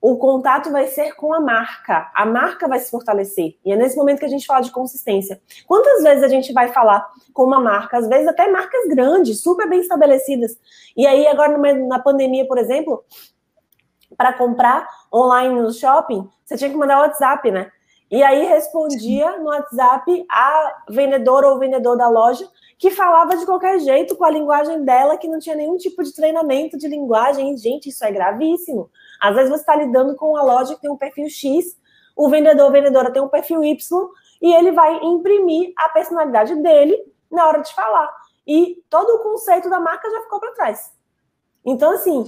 [0.03, 2.11] O contato vai ser com a marca.
[2.12, 3.57] A marca vai se fortalecer.
[3.65, 5.41] E é nesse momento que a gente fala de consistência.
[5.65, 7.99] Quantas vezes a gente vai falar com uma marca?
[7.99, 10.59] Às vezes até marcas grandes, super bem estabelecidas.
[10.97, 13.05] E aí, agora na pandemia, por exemplo,
[14.17, 17.71] para comprar online no shopping, você tinha que mandar WhatsApp, né?
[18.11, 22.47] E aí respondia no WhatsApp a vendedora ou vendedor da loja
[22.83, 26.12] que falava de qualquer jeito com a linguagem dela, que não tinha nenhum tipo de
[26.12, 27.57] treinamento de linguagem.
[27.57, 28.91] Gente, isso é gravíssimo.
[29.23, 31.79] Às vezes você está lidando com uma loja que tem um perfil X,
[32.17, 34.09] o vendedor ou vendedora tem um perfil Y,
[34.43, 38.13] e ele vai imprimir a personalidade dele na hora de falar.
[38.45, 40.93] E todo o conceito da marca já ficou para trás.
[41.65, 42.27] Então, assim,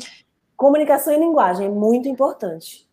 [0.57, 2.89] comunicação e linguagem é muito importante.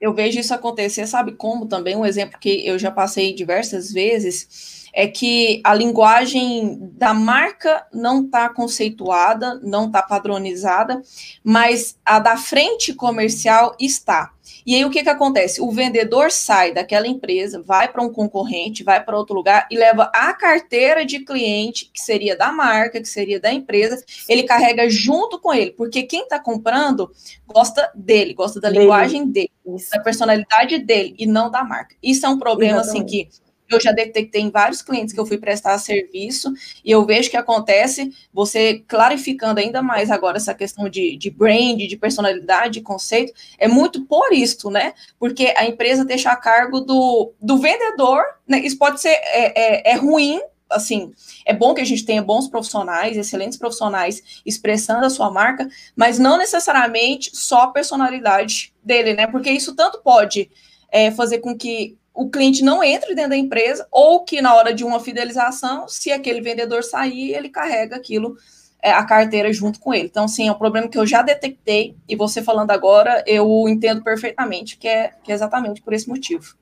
[0.00, 1.96] Eu vejo isso acontecer, sabe como também?
[1.96, 8.24] Um exemplo que eu já passei diversas vezes é que a linguagem da marca não
[8.24, 11.02] está conceituada, não está padronizada,
[11.42, 14.32] mas a da frente comercial está.
[14.66, 15.60] E aí o que, que acontece?
[15.60, 20.10] O vendedor sai daquela empresa, vai para um concorrente, vai para outro lugar e leva
[20.14, 25.38] a carteira de cliente, que seria da marca, que seria da empresa, ele carrega junto
[25.38, 27.10] com ele, porque quem está comprando
[27.46, 28.80] gosta dele, gosta da dele.
[28.80, 29.90] linguagem dele, Isso.
[29.90, 31.94] da personalidade dele e não da marca.
[32.02, 33.06] Isso é um problema Exatamente.
[33.06, 36.52] assim que eu já detectei em vários clientes que eu fui prestar serviço
[36.84, 41.78] e eu vejo que acontece você clarificando ainda mais agora essa questão de, de brand,
[41.78, 44.94] de personalidade, de conceito, é muito por isto, né?
[45.18, 48.58] Porque a empresa deixa a cargo do, do vendedor, né?
[48.60, 51.12] Isso pode ser é, é, é ruim, assim,
[51.44, 56.18] é bom que a gente tenha bons profissionais, excelentes profissionais expressando a sua marca, mas
[56.18, 59.26] não necessariamente só a personalidade dele, né?
[59.26, 60.50] Porque isso tanto pode
[60.90, 64.74] é, fazer com que o cliente não entre dentro da empresa, ou que na hora
[64.74, 68.36] de uma fidelização, se aquele vendedor sair, ele carrega aquilo,
[68.82, 70.06] é, a carteira junto com ele.
[70.06, 74.02] Então, sim, é um problema que eu já detectei, e você falando agora, eu entendo
[74.02, 76.59] perfeitamente que é, que é exatamente por esse motivo.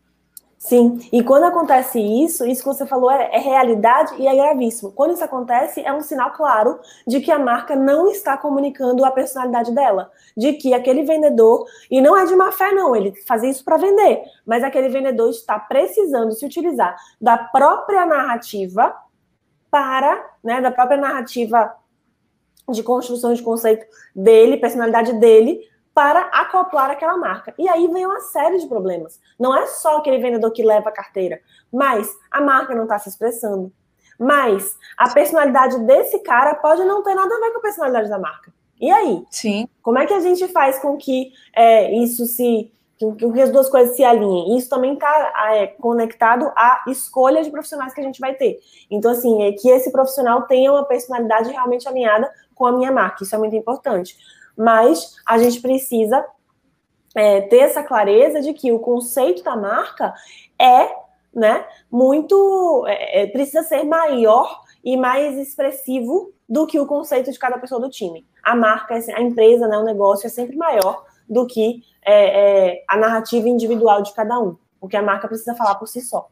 [0.59, 4.91] Sim, e quando acontece isso, isso que você falou é, é, realidade e é gravíssimo.
[4.91, 9.11] Quando isso acontece, é um sinal claro de que a marca não está comunicando a
[9.13, 13.49] personalidade dela, de que aquele vendedor, e não é de má fé, não, ele fazia
[13.49, 18.97] isso para vender, mas aquele vendedor está precisando se utilizar da própria narrativa
[19.71, 21.73] para, né, da própria narrativa
[22.69, 25.61] de construção de conceito dele, personalidade dele,
[25.99, 27.53] para acoplar aquela marca.
[27.59, 29.19] E aí vem uma série de problemas.
[29.37, 31.41] Não é só aquele vendedor que leva a carteira,
[31.73, 33.73] mas a marca não está se expressando.
[34.17, 38.17] Mas a personalidade desse cara pode não ter nada a ver com a personalidade da
[38.17, 38.55] marca.
[38.81, 39.25] E aí?
[39.29, 39.69] Sim.
[39.83, 42.71] Como é que a gente faz com que é, isso se.
[42.97, 44.57] que as duas coisas se alinhem?
[44.57, 48.61] Isso também está é, conectado à escolha de profissionais que a gente vai ter.
[48.89, 53.25] Então, assim, é que esse profissional tenha uma personalidade realmente alinhada com a minha marca.
[53.25, 54.17] Isso é muito importante
[54.59, 56.27] mas a gente precisa
[57.15, 60.13] é, ter essa clareza de que o conceito da marca
[60.61, 60.91] é,
[61.33, 67.39] né, muito, é, é, precisa ser maior e mais expressivo do que o conceito de
[67.39, 68.27] cada pessoa do time.
[68.43, 72.97] A marca, a empresa, né, o negócio é sempre maior do que é, é, a
[72.97, 76.29] narrativa individual de cada um, porque a marca precisa falar por si só.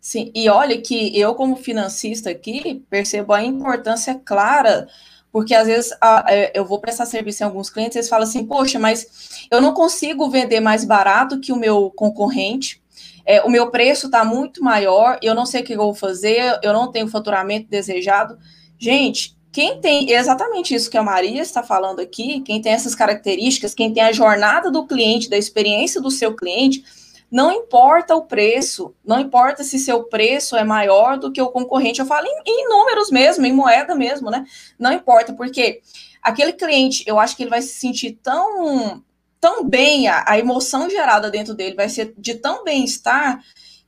[0.00, 4.88] Sim, e olha que eu, como financista aqui, percebo a importância clara
[5.32, 8.44] porque às vezes a, é, eu vou prestar serviço em alguns clientes, eles falam assim,
[8.44, 12.82] poxa, mas eu não consigo vender mais barato que o meu concorrente,
[13.24, 16.58] é, o meu preço está muito maior, eu não sei o que eu vou fazer,
[16.62, 18.38] eu não tenho faturamento desejado.
[18.78, 23.74] Gente, quem tem exatamente isso que a Maria está falando aqui, quem tem essas características,
[23.74, 26.82] quem tem a jornada do cliente, da experiência do seu cliente,
[27.30, 32.00] não importa o preço, não importa se seu preço é maior do que o concorrente,
[32.00, 34.44] eu falo em, em números mesmo, em moeda mesmo, né?
[34.78, 35.82] Não importa, porque
[36.22, 39.02] aquele cliente, eu acho que ele vai se sentir tão,
[39.40, 43.42] tão bem, a, a emoção gerada dentro dele vai ser de tão bem-estar,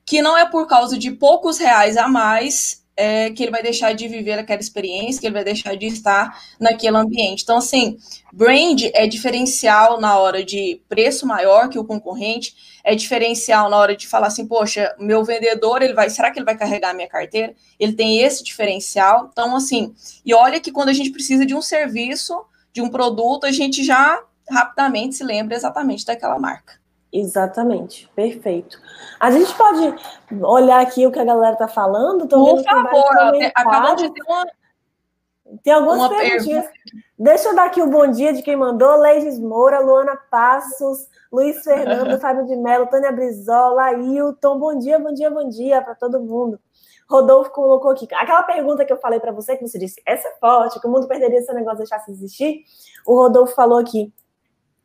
[0.05, 3.95] que não é por causa de poucos reais a mais é, que ele vai deixar
[3.95, 7.43] de viver aquela experiência, que ele vai deixar de estar naquele ambiente.
[7.43, 7.97] Então, assim,
[8.31, 13.97] brand é diferencial na hora de preço maior que o concorrente, é diferencial na hora
[13.97, 17.09] de falar assim, poxa, meu vendedor, ele vai, será que ele vai carregar a minha
[17.09, 17.55] carteira?
[17.79, 19.29] Ele tem esse diferencial.
[19.33, 23.45] Então, assim, e olha que quando a gente precisa de um serviço, de um produto,
[23.45, 26.81] a gente já rapidamente se lembra exatamente daquela marca.
[27.13, 28.81] Exatamente, perfeito.
[29.19, 29.95] A gente pode
[30.43, 32.29] olhar aqui o que a galera tá falando?
[32.29, 34.47] Tô Por favor, acabou de ter uma.
[35.65, 36.67] Tem algumas uma perguntinhas.
[37.19, 41.63] Deixa eu dar aqui o bom dia de quem mandou: Leis Moura, Luana Passos, Luiz
[41.63, 44.59] Fernando, Fábio de Mello, Tânia Brizola, Ailton.
[44.59, 46.59] Bom dia, bom dia, bom dia para todo mundo.
[47.09, 48.07] Rodolfo colocou aqui.
[48.15, 50.91] Aquela pergunta que eu falei para você, que você disse, essa é forte, que o
[50.91, 52.65] mundo perderia se o negócio deixasse existir.
[53.07, 54.13] O Rodolfo falou aqui.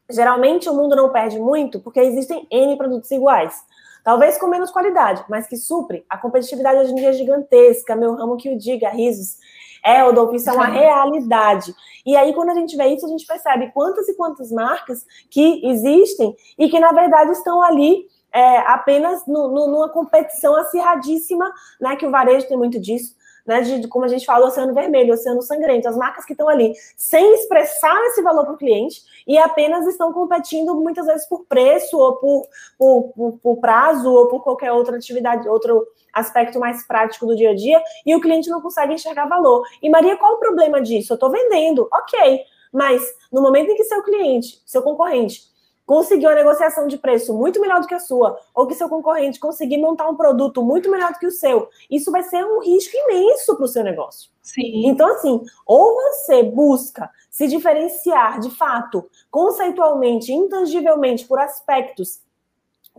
[0.10, 3.56] Geralmente o mundo não perde muito porque existem N produtos iguais.
[4.04, 6.06] Talvez com menos qualidade, mas que supre.
[6.08, 9.38] A competitividade hoje em dia é gigantesca, meu ramo que o diga, risos.
[9.84, 11.74] É, Rodolfo, isso é uma realidade.
[12.06, 15.66] E aí, quando a gente vê isso, a gente percebe quantas e quantas marcas que
[15.66, 21.96] existem e que, na verdade, estão ali é, apenas no, no, numa competição acirradíssima, né?
[21.96, 25.12] Que o varejo tem muito disso né, de, como a gente fala, o oceano vermelho,
[25.12, 29.02] o oceano sangrento, as marcas que estão ali sem expressar esse valor para o cliente
[29.28, 34.28] e apenas estão competindo muitas vezes por preço ou por, por, por, por prazo ou
[34.28, 38.50] por qualquer outra atividade, outro aspecto mais prático do dia a dia, e o cliente
[38.50, 39.64] não consegue enxergar valor.
[39.82, 41.12] E Maria, qual o problema disso?
[41.12, 45.42] Eu estou vendendo, ok, mas no momento em que seu cliente, seu concorrente,
[45.86, 49.40] conseguir uma negociação de preço muito melhor do que a sua, ou que seu concorrente
[49.40, 52.96] conseguir montar um produto muito melhor do que o seu, isso vai ser um risco
[52.96, 54.32] imenso para o seu negócio.
[54.42, 54.88] Sim.
[54.88, 62.20] Então, assim, ou você busca se diferenciar de fato, conceitualmente, intangivelmente, por aspectos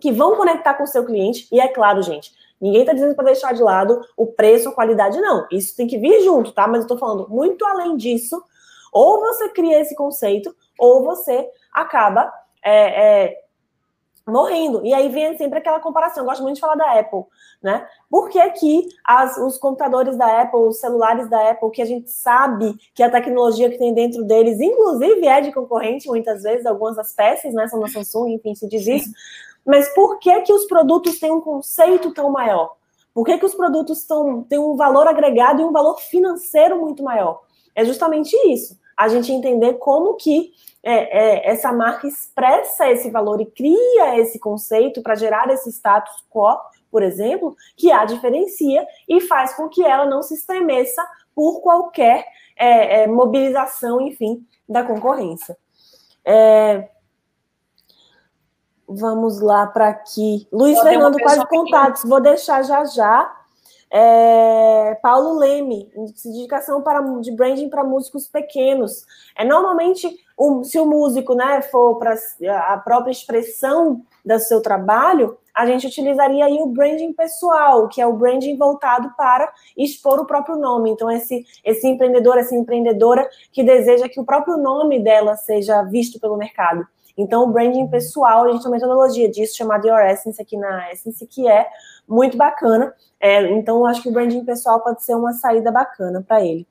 [0.00, 3.26] que vão conectar com o seu cliente, e é claro, gente, ninguém está dizendo para
[3.26, 5.46] deixar de lado o preço, a qualidade, não.
[5.50, 6.68] Isso tem que vir junto, tá?
[6.68, 8.42] Mas eu estou falando muito além disso,
[8.92, 12.32] ou você cria esse conceito, ou você acaba
[12.66, 13.38] é, é,
[14.26, 14.84] morrendo.
[14.84, 16.22] E aí vem sempre aquela comparação.
[16.22, 17.24] Eu gosto muito de falar da Apple,
[17.62, 17.86] né?
[18.10, 22.10] Por que, que as, os computadores da Apple, os celulares da Apple, que a gente
[22.10, 26.96] sabe que a tecnologia que tem dentro deles, inclusive é de concorrente, muitas vezes, algumas
[26.96, 27.68] das peças, né?
[27.68, 29.10] São da Samsung, enfim, se diz isso.
[29.64, 32.76] Mas por que, que os produtos têm um conceito tão maior?
[33.14, 37.02] Por que, que os produtos tão, têm um valor agregado e um valor financeiro muito
[37.02, 37.42] maior?
[37.74, 38.76] É justamente isso.
[38.96, 44.38] A gente entender como que é, é, essa marca expressa esse valor e cria esse
[44.38, 46.56] conceito para gerar esse status quo,
[46.90, 51.04] por exemplo, que a diferencia e faz com que ela não se estremeça
[51.34, 52.24] por qualquer
[52.56, 55.56] é, é mobilização, enfim, da concorrência.
[56.24, 56.88] É,
[58.88, 60.46] Vamos lá para aqui.
[60.52, 62.04] Luiz Fernando, quais contatos?
[62.04, 63.36] Vou deixar já já.
[63.90, 65.90] É, Paulo Leme,
[66.24, 69.04] indicação para, de branding para músicos pequenos.
[69.36, 70.08] É normalmente
[70.38, 72.14] um, se o músico né, for para
[72.72, 78.06] a própria expressão do seu trabalho, a gente utilizaria aí o branding pessoal, que é
[78.06, 80.90] o branding voltado para expor o próprio nome.
[80.90, 86.20] Então, esse, esse empreendedor, essa empreendedora que deseja que o próprio nome dela seja visto
[86.20, 86.86] pelo mercado.
[87.16, 90.92] Então, o branding pessoal, a gente tem uma metodologia disso chamada Your Essence aqui na
[90.92, 91.66] Essence, que é
[92.06, 92.94] muito bacana.
[93.18, 96.66] É, então, acho que o branding pessoal pode ser uma saída bacana para ele.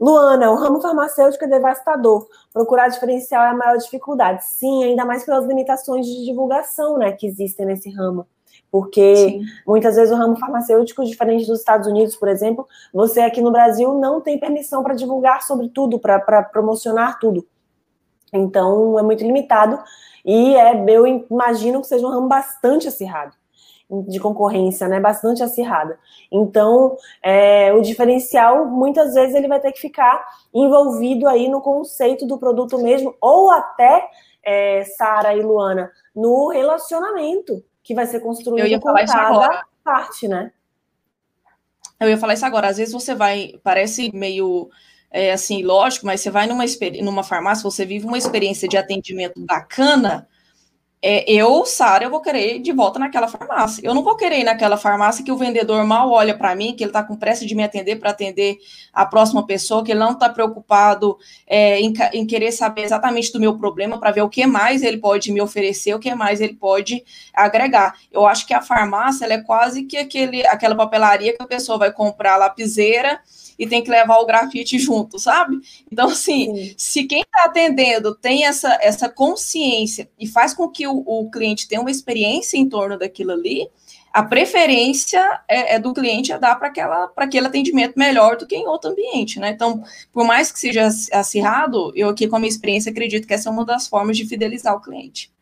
[0.00, 2.26] Luana, o ramo farmacêutico é devastador.
[2.52, 4.44] Procurar diferencial é a maior dificuldade.
[4.44, 8.26] Sim, ainda mais pelas limitações de divulgação né, que existem nesse ramo.
[8.68, 9.44] Porque Sim.
[9.64, 13.94] muitas vezes o ramo farmacêutico, diferente dos Estados Unidos, por exemplo, você aqui no Brasil
[13.94, 17.46] não tem permissão para divulgar sobre tudo, para promocionar tudo.
[18.32, 19.78] Então, é muito limitado.
[20.24, 23.36] E é, eu imagino que seja um ramo bastante acirrado
[24.08, 25.98] de concorrência, né, bastante acirrada.
[26.30, 30.24] Então, é, o diferencial, muitas vezes, ele vai ter que ficar
[30.54, 34.08] envolvido aí no conceito do produto mesmo, ou até,
[34.42, 40.52] é, Sara e Luana, no relacionamento que vai ser construído com cada parte, né?
[42.00, 42.68] Eu ia falar isso agora.
[42.68, 44.70] Às vezes você vai, parece meio
[45.12, 46.64] é, assim, lógico, mas você vai numa,
[47.02, 50.26] numa farmácia, você vive uma experiência de atendimento bacana,
[51.04, 53.82] é, eu, Sara, eu vou querer ir de volta naquela farmácia.
[53.84, 56.84] Eu não vou querer ir naquela farmácia que o vendedor mal olha para mim, que
[56.84, 58.58] ele está com pressa de me atender para atender
[58.92, 63.40] a próxima pessoa, que ele não está preocupado é, em, em, querer saber exatamente do
[63.40, 66.54] meu problema para ver o que mais ele pode me oferecer, o que mais ele
[66.54, 67.02] pode
[67.34, 67.96] agregar.
[68.12, 71.92] Eu acho que a farmácia é quase que aquele, aquela papelaria que a pessoa vai
[71.92, 73.20] comprar a lapiseira
[73.58, 75.58] e tem que levar o grafite junto, sabe?
[75.90, 76.74] Então, assim, Sim.
[76.76, 81.68] se quem está atendendo tem essa, essa consciência e faz com que o, o cliente
[81.68, 83.68] tenha uma experiência em torno daquilo ali,
[84.12, 86.70] a preferência é, é, do cliente a dar para
[87.16, 89.50] aquele atendimento melhor do que em outro ambiente, né?
[89.50, 89.82] Então,
[90.12, 93.52] por mais que seja acirrado, eu aqui com a minha experiência acredito que essa é
[93.52, 95.32] uma das formas de fidelizar o cliente.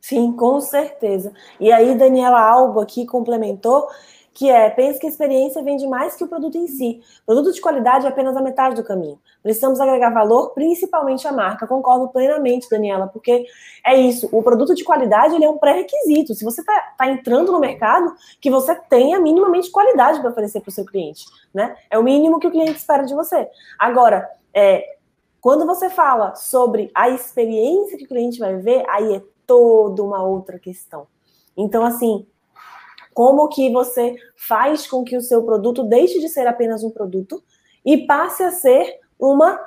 [0.00, 1.32] Sim, com certeza.
[1.60, 3.86] E aí, Daniela Albo aqui complementou
[4.34, 7.02] que é, pense que a experiência vende mais que o produto em si.
[7.26, 9.18] Produto de qualidade é apenas a metade do caminho.
[9.42, 11.66] Precisamos agregar valor, principalmente à marca.
[11.66, 13.46] Concordo plenamente, Daniela, porque
[13.84, 14.28] é isso.
[14.32, 16.34] O produto de qualidade ele é um pré-requisito.
[16.34, 20.70] Se você está tá entrando no mercado, que você tenha minimamente qualidade para oferecer para
[20.70, 21.26] o seu cliente.
[21.52, 21.76] Né?
[21.90, 23.48] É o mínimo que o cliente espera de você.
[23.78, 24.96] Agora, é,
[25.40, 30.22] quando você fala sobre a experiência que o cliente vai ver, aí é toda uma
[30.22, 31.06] outra questão.
[31.56, 32.26] Então, assim,
[33.14, 37.42] como que você faz com que o seu produto deixe de ser apenas um produto
[37.84, 39.58] e passe a ser uma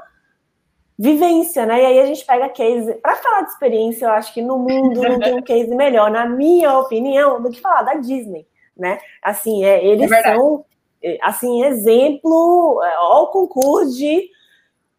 [0.97, 1.81] vivência, né?
[1.81, 2.93] E aí a gente pega case.
[2.95, 6.25] Para falar de experiência, eu acho que no mundo não tem um case melhor, na
[6.25, 8.99] minha opinião, do que falar da Disney, né?
[9.21, 10.65] Assim, é, eles é são
[11.03, 14.29] é, assim exemplo ao é, concurso de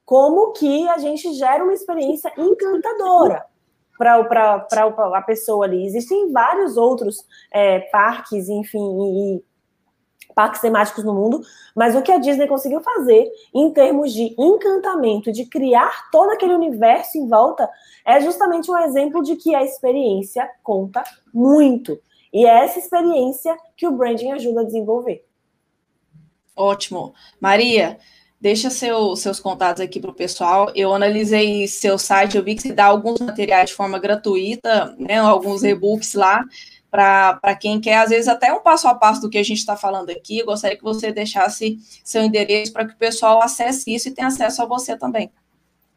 [0.05, 3.45] como que a gente gera uma experiência encantadora
[3.97, 4.67] para
[5.15, 5.87] a pessoa ali.
[5.87, 9.45] Existem vários outros é, parques, enfim, e,
[10.37, 11.41] parques temáticos no mundo,
[11.75, 16.55] mas o que a Disney conseguiu fazer em termos de encantamento, de criar todo aquele
[16.55, 17.67] universo em volta,
[18.05, 21.99] é justamente um exemplo de que a experiência conta muito.
[22.33, 25.25] E é essa experiência que o branding ajuda a desenvolver.
[26.55, 27.15] Ótimo.
[27.41, 27.99] Maria,
[28.47, 30.71] Deixa seu, seus contatos aqui para o pessoal.
[30.73, 35.19] Eu analisei seu site, eu vi que você dá alguns materiais de forma gratuita, né,
[35.19, 36.45] alguns e-books lá,
[36.89, 39.77] para quem quer, às vezes, até um passo a passo do que a gente está
[39.77, 40.39] falando aqui.
[40.39, 44.29] Eu gostaria que você deixasse seu endereço para que o pessoal acesse isso e tenha
[44.29, 45.29] acesso a você também.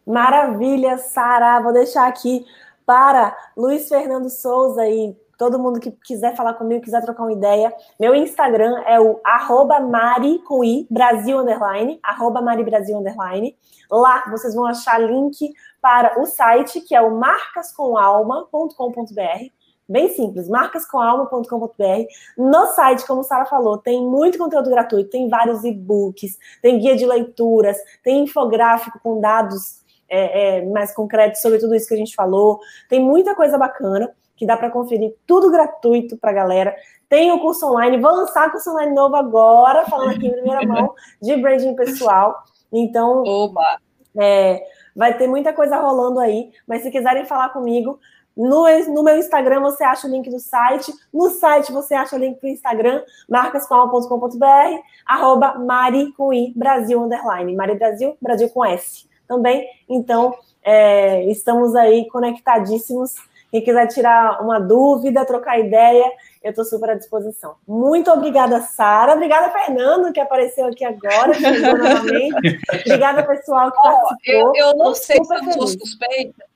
[0.03, 1.59] Maravilha, Sara.
[1.59, 2.43] Vou deixar aqui
[2.83, 7.73] para Luiz Fernando Souza e Todo mundo que quiser falar comigo, quiser trocar uma ideia,
[7.97, 13.55] meu Instagram é o arroba Mari com I, Brasil Underline, arroba Mari Brasil Underline.
[13.89, 15.49] Lá vocês vão achar link
[15.81, 19.45] para o site, que é o marcascomalma.com.br.
[19.87, 22.03] Bem simples, marcascomalma.com.br.
[22.37, 27.05] No site, como Sara falou, tem muito conteúdo gratuito, tem vários e-books, tem guia de
[27.05, 32.13] leituras, tem infográfico com dados é, é, mais concretos sobre tudo isso que a gente
[32.13, 32.59] falou.
[32.89, 36.73] Tem muita coisa bacana que dá para conferir tudo gratuito para a galera.
[37.09, 40.95] Tem o curso online, vou lançar curso online novo agora, falando aqui em primeira mão,
[41.21, 42.41] de branding pessoal.
[42.71, 43.25] Então,
[44.17, 44.63] é,
[44.95, 47.99] vai ter muita coisa rolando aí, mas se quiserem falar comigo,
[48.37, 48.63] no,
[48.93, 52.39] no, meu Instagram você acha o link do site, no site você acha o link
[52.39, 59.67] do Instagram, marcaspalma.com.br, arroba Mari com I, Brasil underline, Mari Brasil, Brasil com S também.
[59.89, 60.33] Então,
[60.63, 63.15] é, estamos aí conectadíssimos
[63.51, 66.05] Quem quiser tirar uma dúvida, trocar ideia,
[66.43, 67.55] eu estou super à disposição.
[67.67, 69.13] Muito obrigada, Sara.
[69.13, 71.31] Obrigada, Fernando, que apareceu aqui agora.
[72.85, 74.53] Obrigada, pessoal, que participou.
[74.53, 76.49] Eu, eu não sei se eu sou suspeita.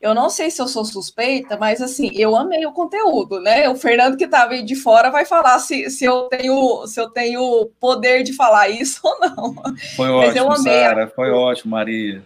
[0.00, 3.68] Eu não sei se eu sou suspeita, mas assim, eu amei o conteúdo, né?
[3.68, 7.08] O Fernando que estava aí de fora vai falar se, se, eu tenho se eu
[7.08, 9.54] tenho poder de falar isso ou não.
[9.94, 12.20] Foi mas ótimo, Sara, foi ótimo, Maria.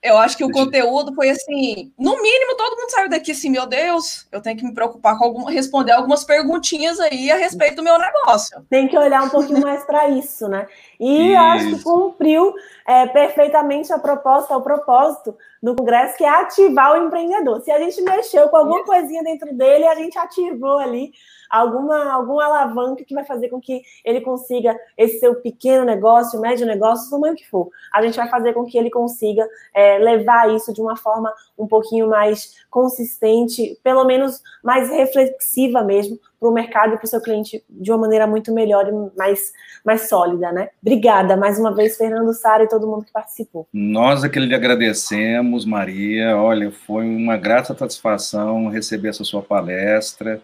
[0.00, 3.66] Eu acho que o conteúdo foi assim, no mínimo todo mundo saiu daqui assim, meu
[3.66, 7.82] Deus, eu tenho que me preocupar com algum, responder algumas perguntinhas aí a respeito do
[7.82, 8.64] meu negócio.
[8.70, 10.68] Tem que olhar um pouquinho mais para isso, né?
[11.00, 11.40] E isso.
[11.40, 12.54] acho que cumpriu
[12.86, 17.60] é, perfeitamente a proposta, o propósito do Congresso, que é ativar o empreendedor.
[17.62, 21.12] Se a gente mexeu com alguma coisinha dentro dele, a gente ativou ali
[21.48, 26.66] alguma, alguma alavanca que vai fazer com que ele consiga esse seu pequeno negócio, médio
[26.66, 27.68] negócio, tamanho que for.
[27.94, 31.66] A gente vai fazer com que ele consiga é, levar isso de uma forma um
[31.66, 37.20] pouquinho mais consistente, pelo menos mais reflexiva mesmo, para o mercado e para o seu
[37.20, 39.52] cliente de uma maneira muito melhor e mais,
[39.84, 40.68] mais sólida, né?
[40.80, 43.66] Obrigada mais uma vez, Fernando, Sara e todo mundo que participou.
[43.72, 46.36] Nós é que lhe agradecemos, Maria.
[46.36, 50.40] Olha, foi uma grata satisfação receber essa sua palestra.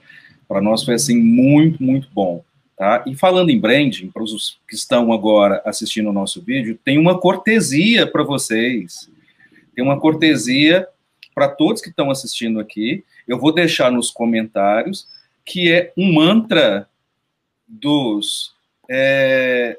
[0.49, 2.45] Para nós foi assim muito, muito bom.
[2.76, 3.05] Tá?
[3.07, 7.18] E falando em branding, para os que estão agora assistindo o nosso vídeo, tem uma
[7.18, 9.09] cortesia para vocês.
[9.74, 10.86] Tem uma cortesia
[11.34, 13.05] para todos que estão assistindo aqui.
[13.28, 15.07] Eu vou deixar nos comentários
[15.45, 16.88] que é um mantra
[17.66, 18.55] dos
[18.88, 19.78] é,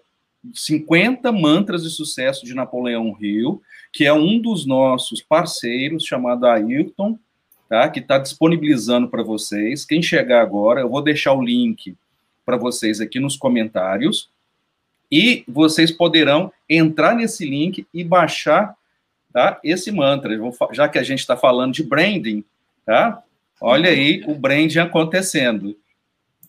[0.54, 3.62] 50 mantras de sucesso de Napoleão Hill,
[3.92, 7.18] que é um dos nossos parceiros, chamado Ayrton,
[7.70, 7.90] tá?
[7.90, 9.86] que está disponibilizando para vocês.
[9.86, 11.96] Quem chegar agora, eu vou deixar o link
[12.46, 14.30] para vocês aqui nos comentários,
[15.12, 18.76] e vocês poderão entrar nesse link e baixar
[19.32, 20.38] tá, esse mantra,
[20.72, 22.44] já que a gente está falando de branding,
[22.86, 23.22] tá?
[23.62, 25.76] Olha aí o branding acontecendo.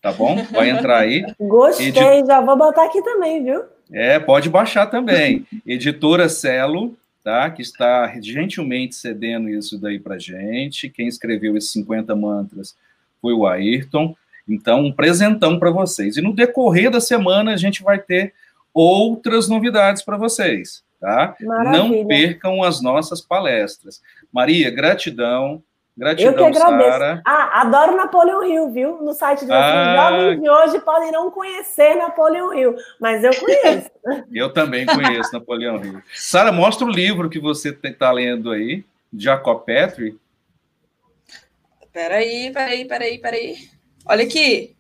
[0.00, 0.44] Tá bom?
[0.52, 1.24] Vai entrar aí.
[1.38, 2.26] Gostei, Edi...
[2.26, 3.64] já vou botar aqui também, viu?
[3.92, 5.46] É, pode baixar também.
[5.66, 6.96] Editora Celo,
[7.26, 7.50] tá?
[7.50, 10.88] Que está gentilmente cedendo isso daí pra gente.
[10.88, 12.76] Quem escreveu esses 50 mantras
[13.20, 14.14] foi o Ayrton.
[14.48, 16.16] Então, um presentão para vocês.
[16.16, 18.32] E no decorrer da semana a gente vai ter
[18.72, 21.34] outras novidades para vocês, tá?
[21.40, 21.82] Maravilha.
[21.82, 24.00] Não percam as nossas palestras.
[24.32, 25.60] Maria, gratidão.
[25.96, 26.90] Gratidão, Eu que agradeço.
[26.90, 27.22] Sarah.
[27.24, 29.02] Ah, adoro Napoleão Hill, viu?
[29.02, 33.30] No site de vocês, ah, jovens de hoje podem não conhecer Napoleão Hill, mas eu
[33.34, 33.90] conheço.
[34.30, 36.02] eu também conheço Napoleão Hill.
[36.14, 38.84] Sara, mostra o livro que você está lendo aí,
[39.16, 40.18] Jacob Petrie.
[41.90, 43.56] Peraí, peraí, peraí, peraí.
[44.04, 44.76] Olha aqui.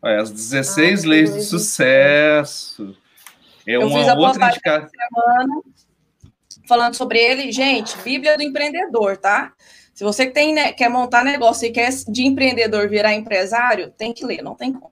[0.00, 2.96] Olha, as 16 ah, leis do sucesso.
[3.66, 4.88] É eu uma outra indicação.
[6.66, 9.52] Falando sobre ele, gente, Bíblia do Empreendedor, tá?
[10.00, 14.24] Se você tem, né, quer montar negócio e quer de empreendedor virar empresário, tem que
[14.24, 14.90] ler, não tem como.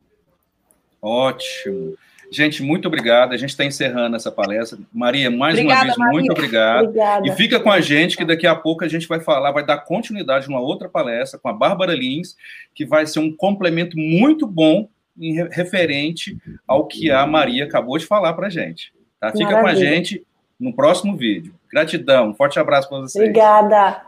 [1.01, 1.97] Ótimo.
[2.31, 3.33] Gente, muito obrigado.
[3.33, 4.79] A gente está encerrando essa palestra.
[4.93, 6.13] Maria, mais Obrigada, uma vez, Maria.
[6.13, 6.85] muito obrigado.
[6.89, 7.27] Obrigada.
[7.27, 9.79] E fica com a gente, que daqui a pouco a gente vai falar, vai dar
[9.79, 12.37] continuidade numa outra palestra com a Bárbara Lins,
[12.75, 16.37] que vai ser um complemento muito bom em referente
[16.67, 18.93] ao que a Maria acabou de falar para a gente.
[19.19, 19.33] Tá?
[19.33, 19.63] Fica Maravilha.
[19.63, 20.27] com a gente
[20.61, 21.55] no próximo vídeo.
[21.73, 23.25] Gratidão, um forte abraço para vocês.
[23.25, 24.08] Obrigada.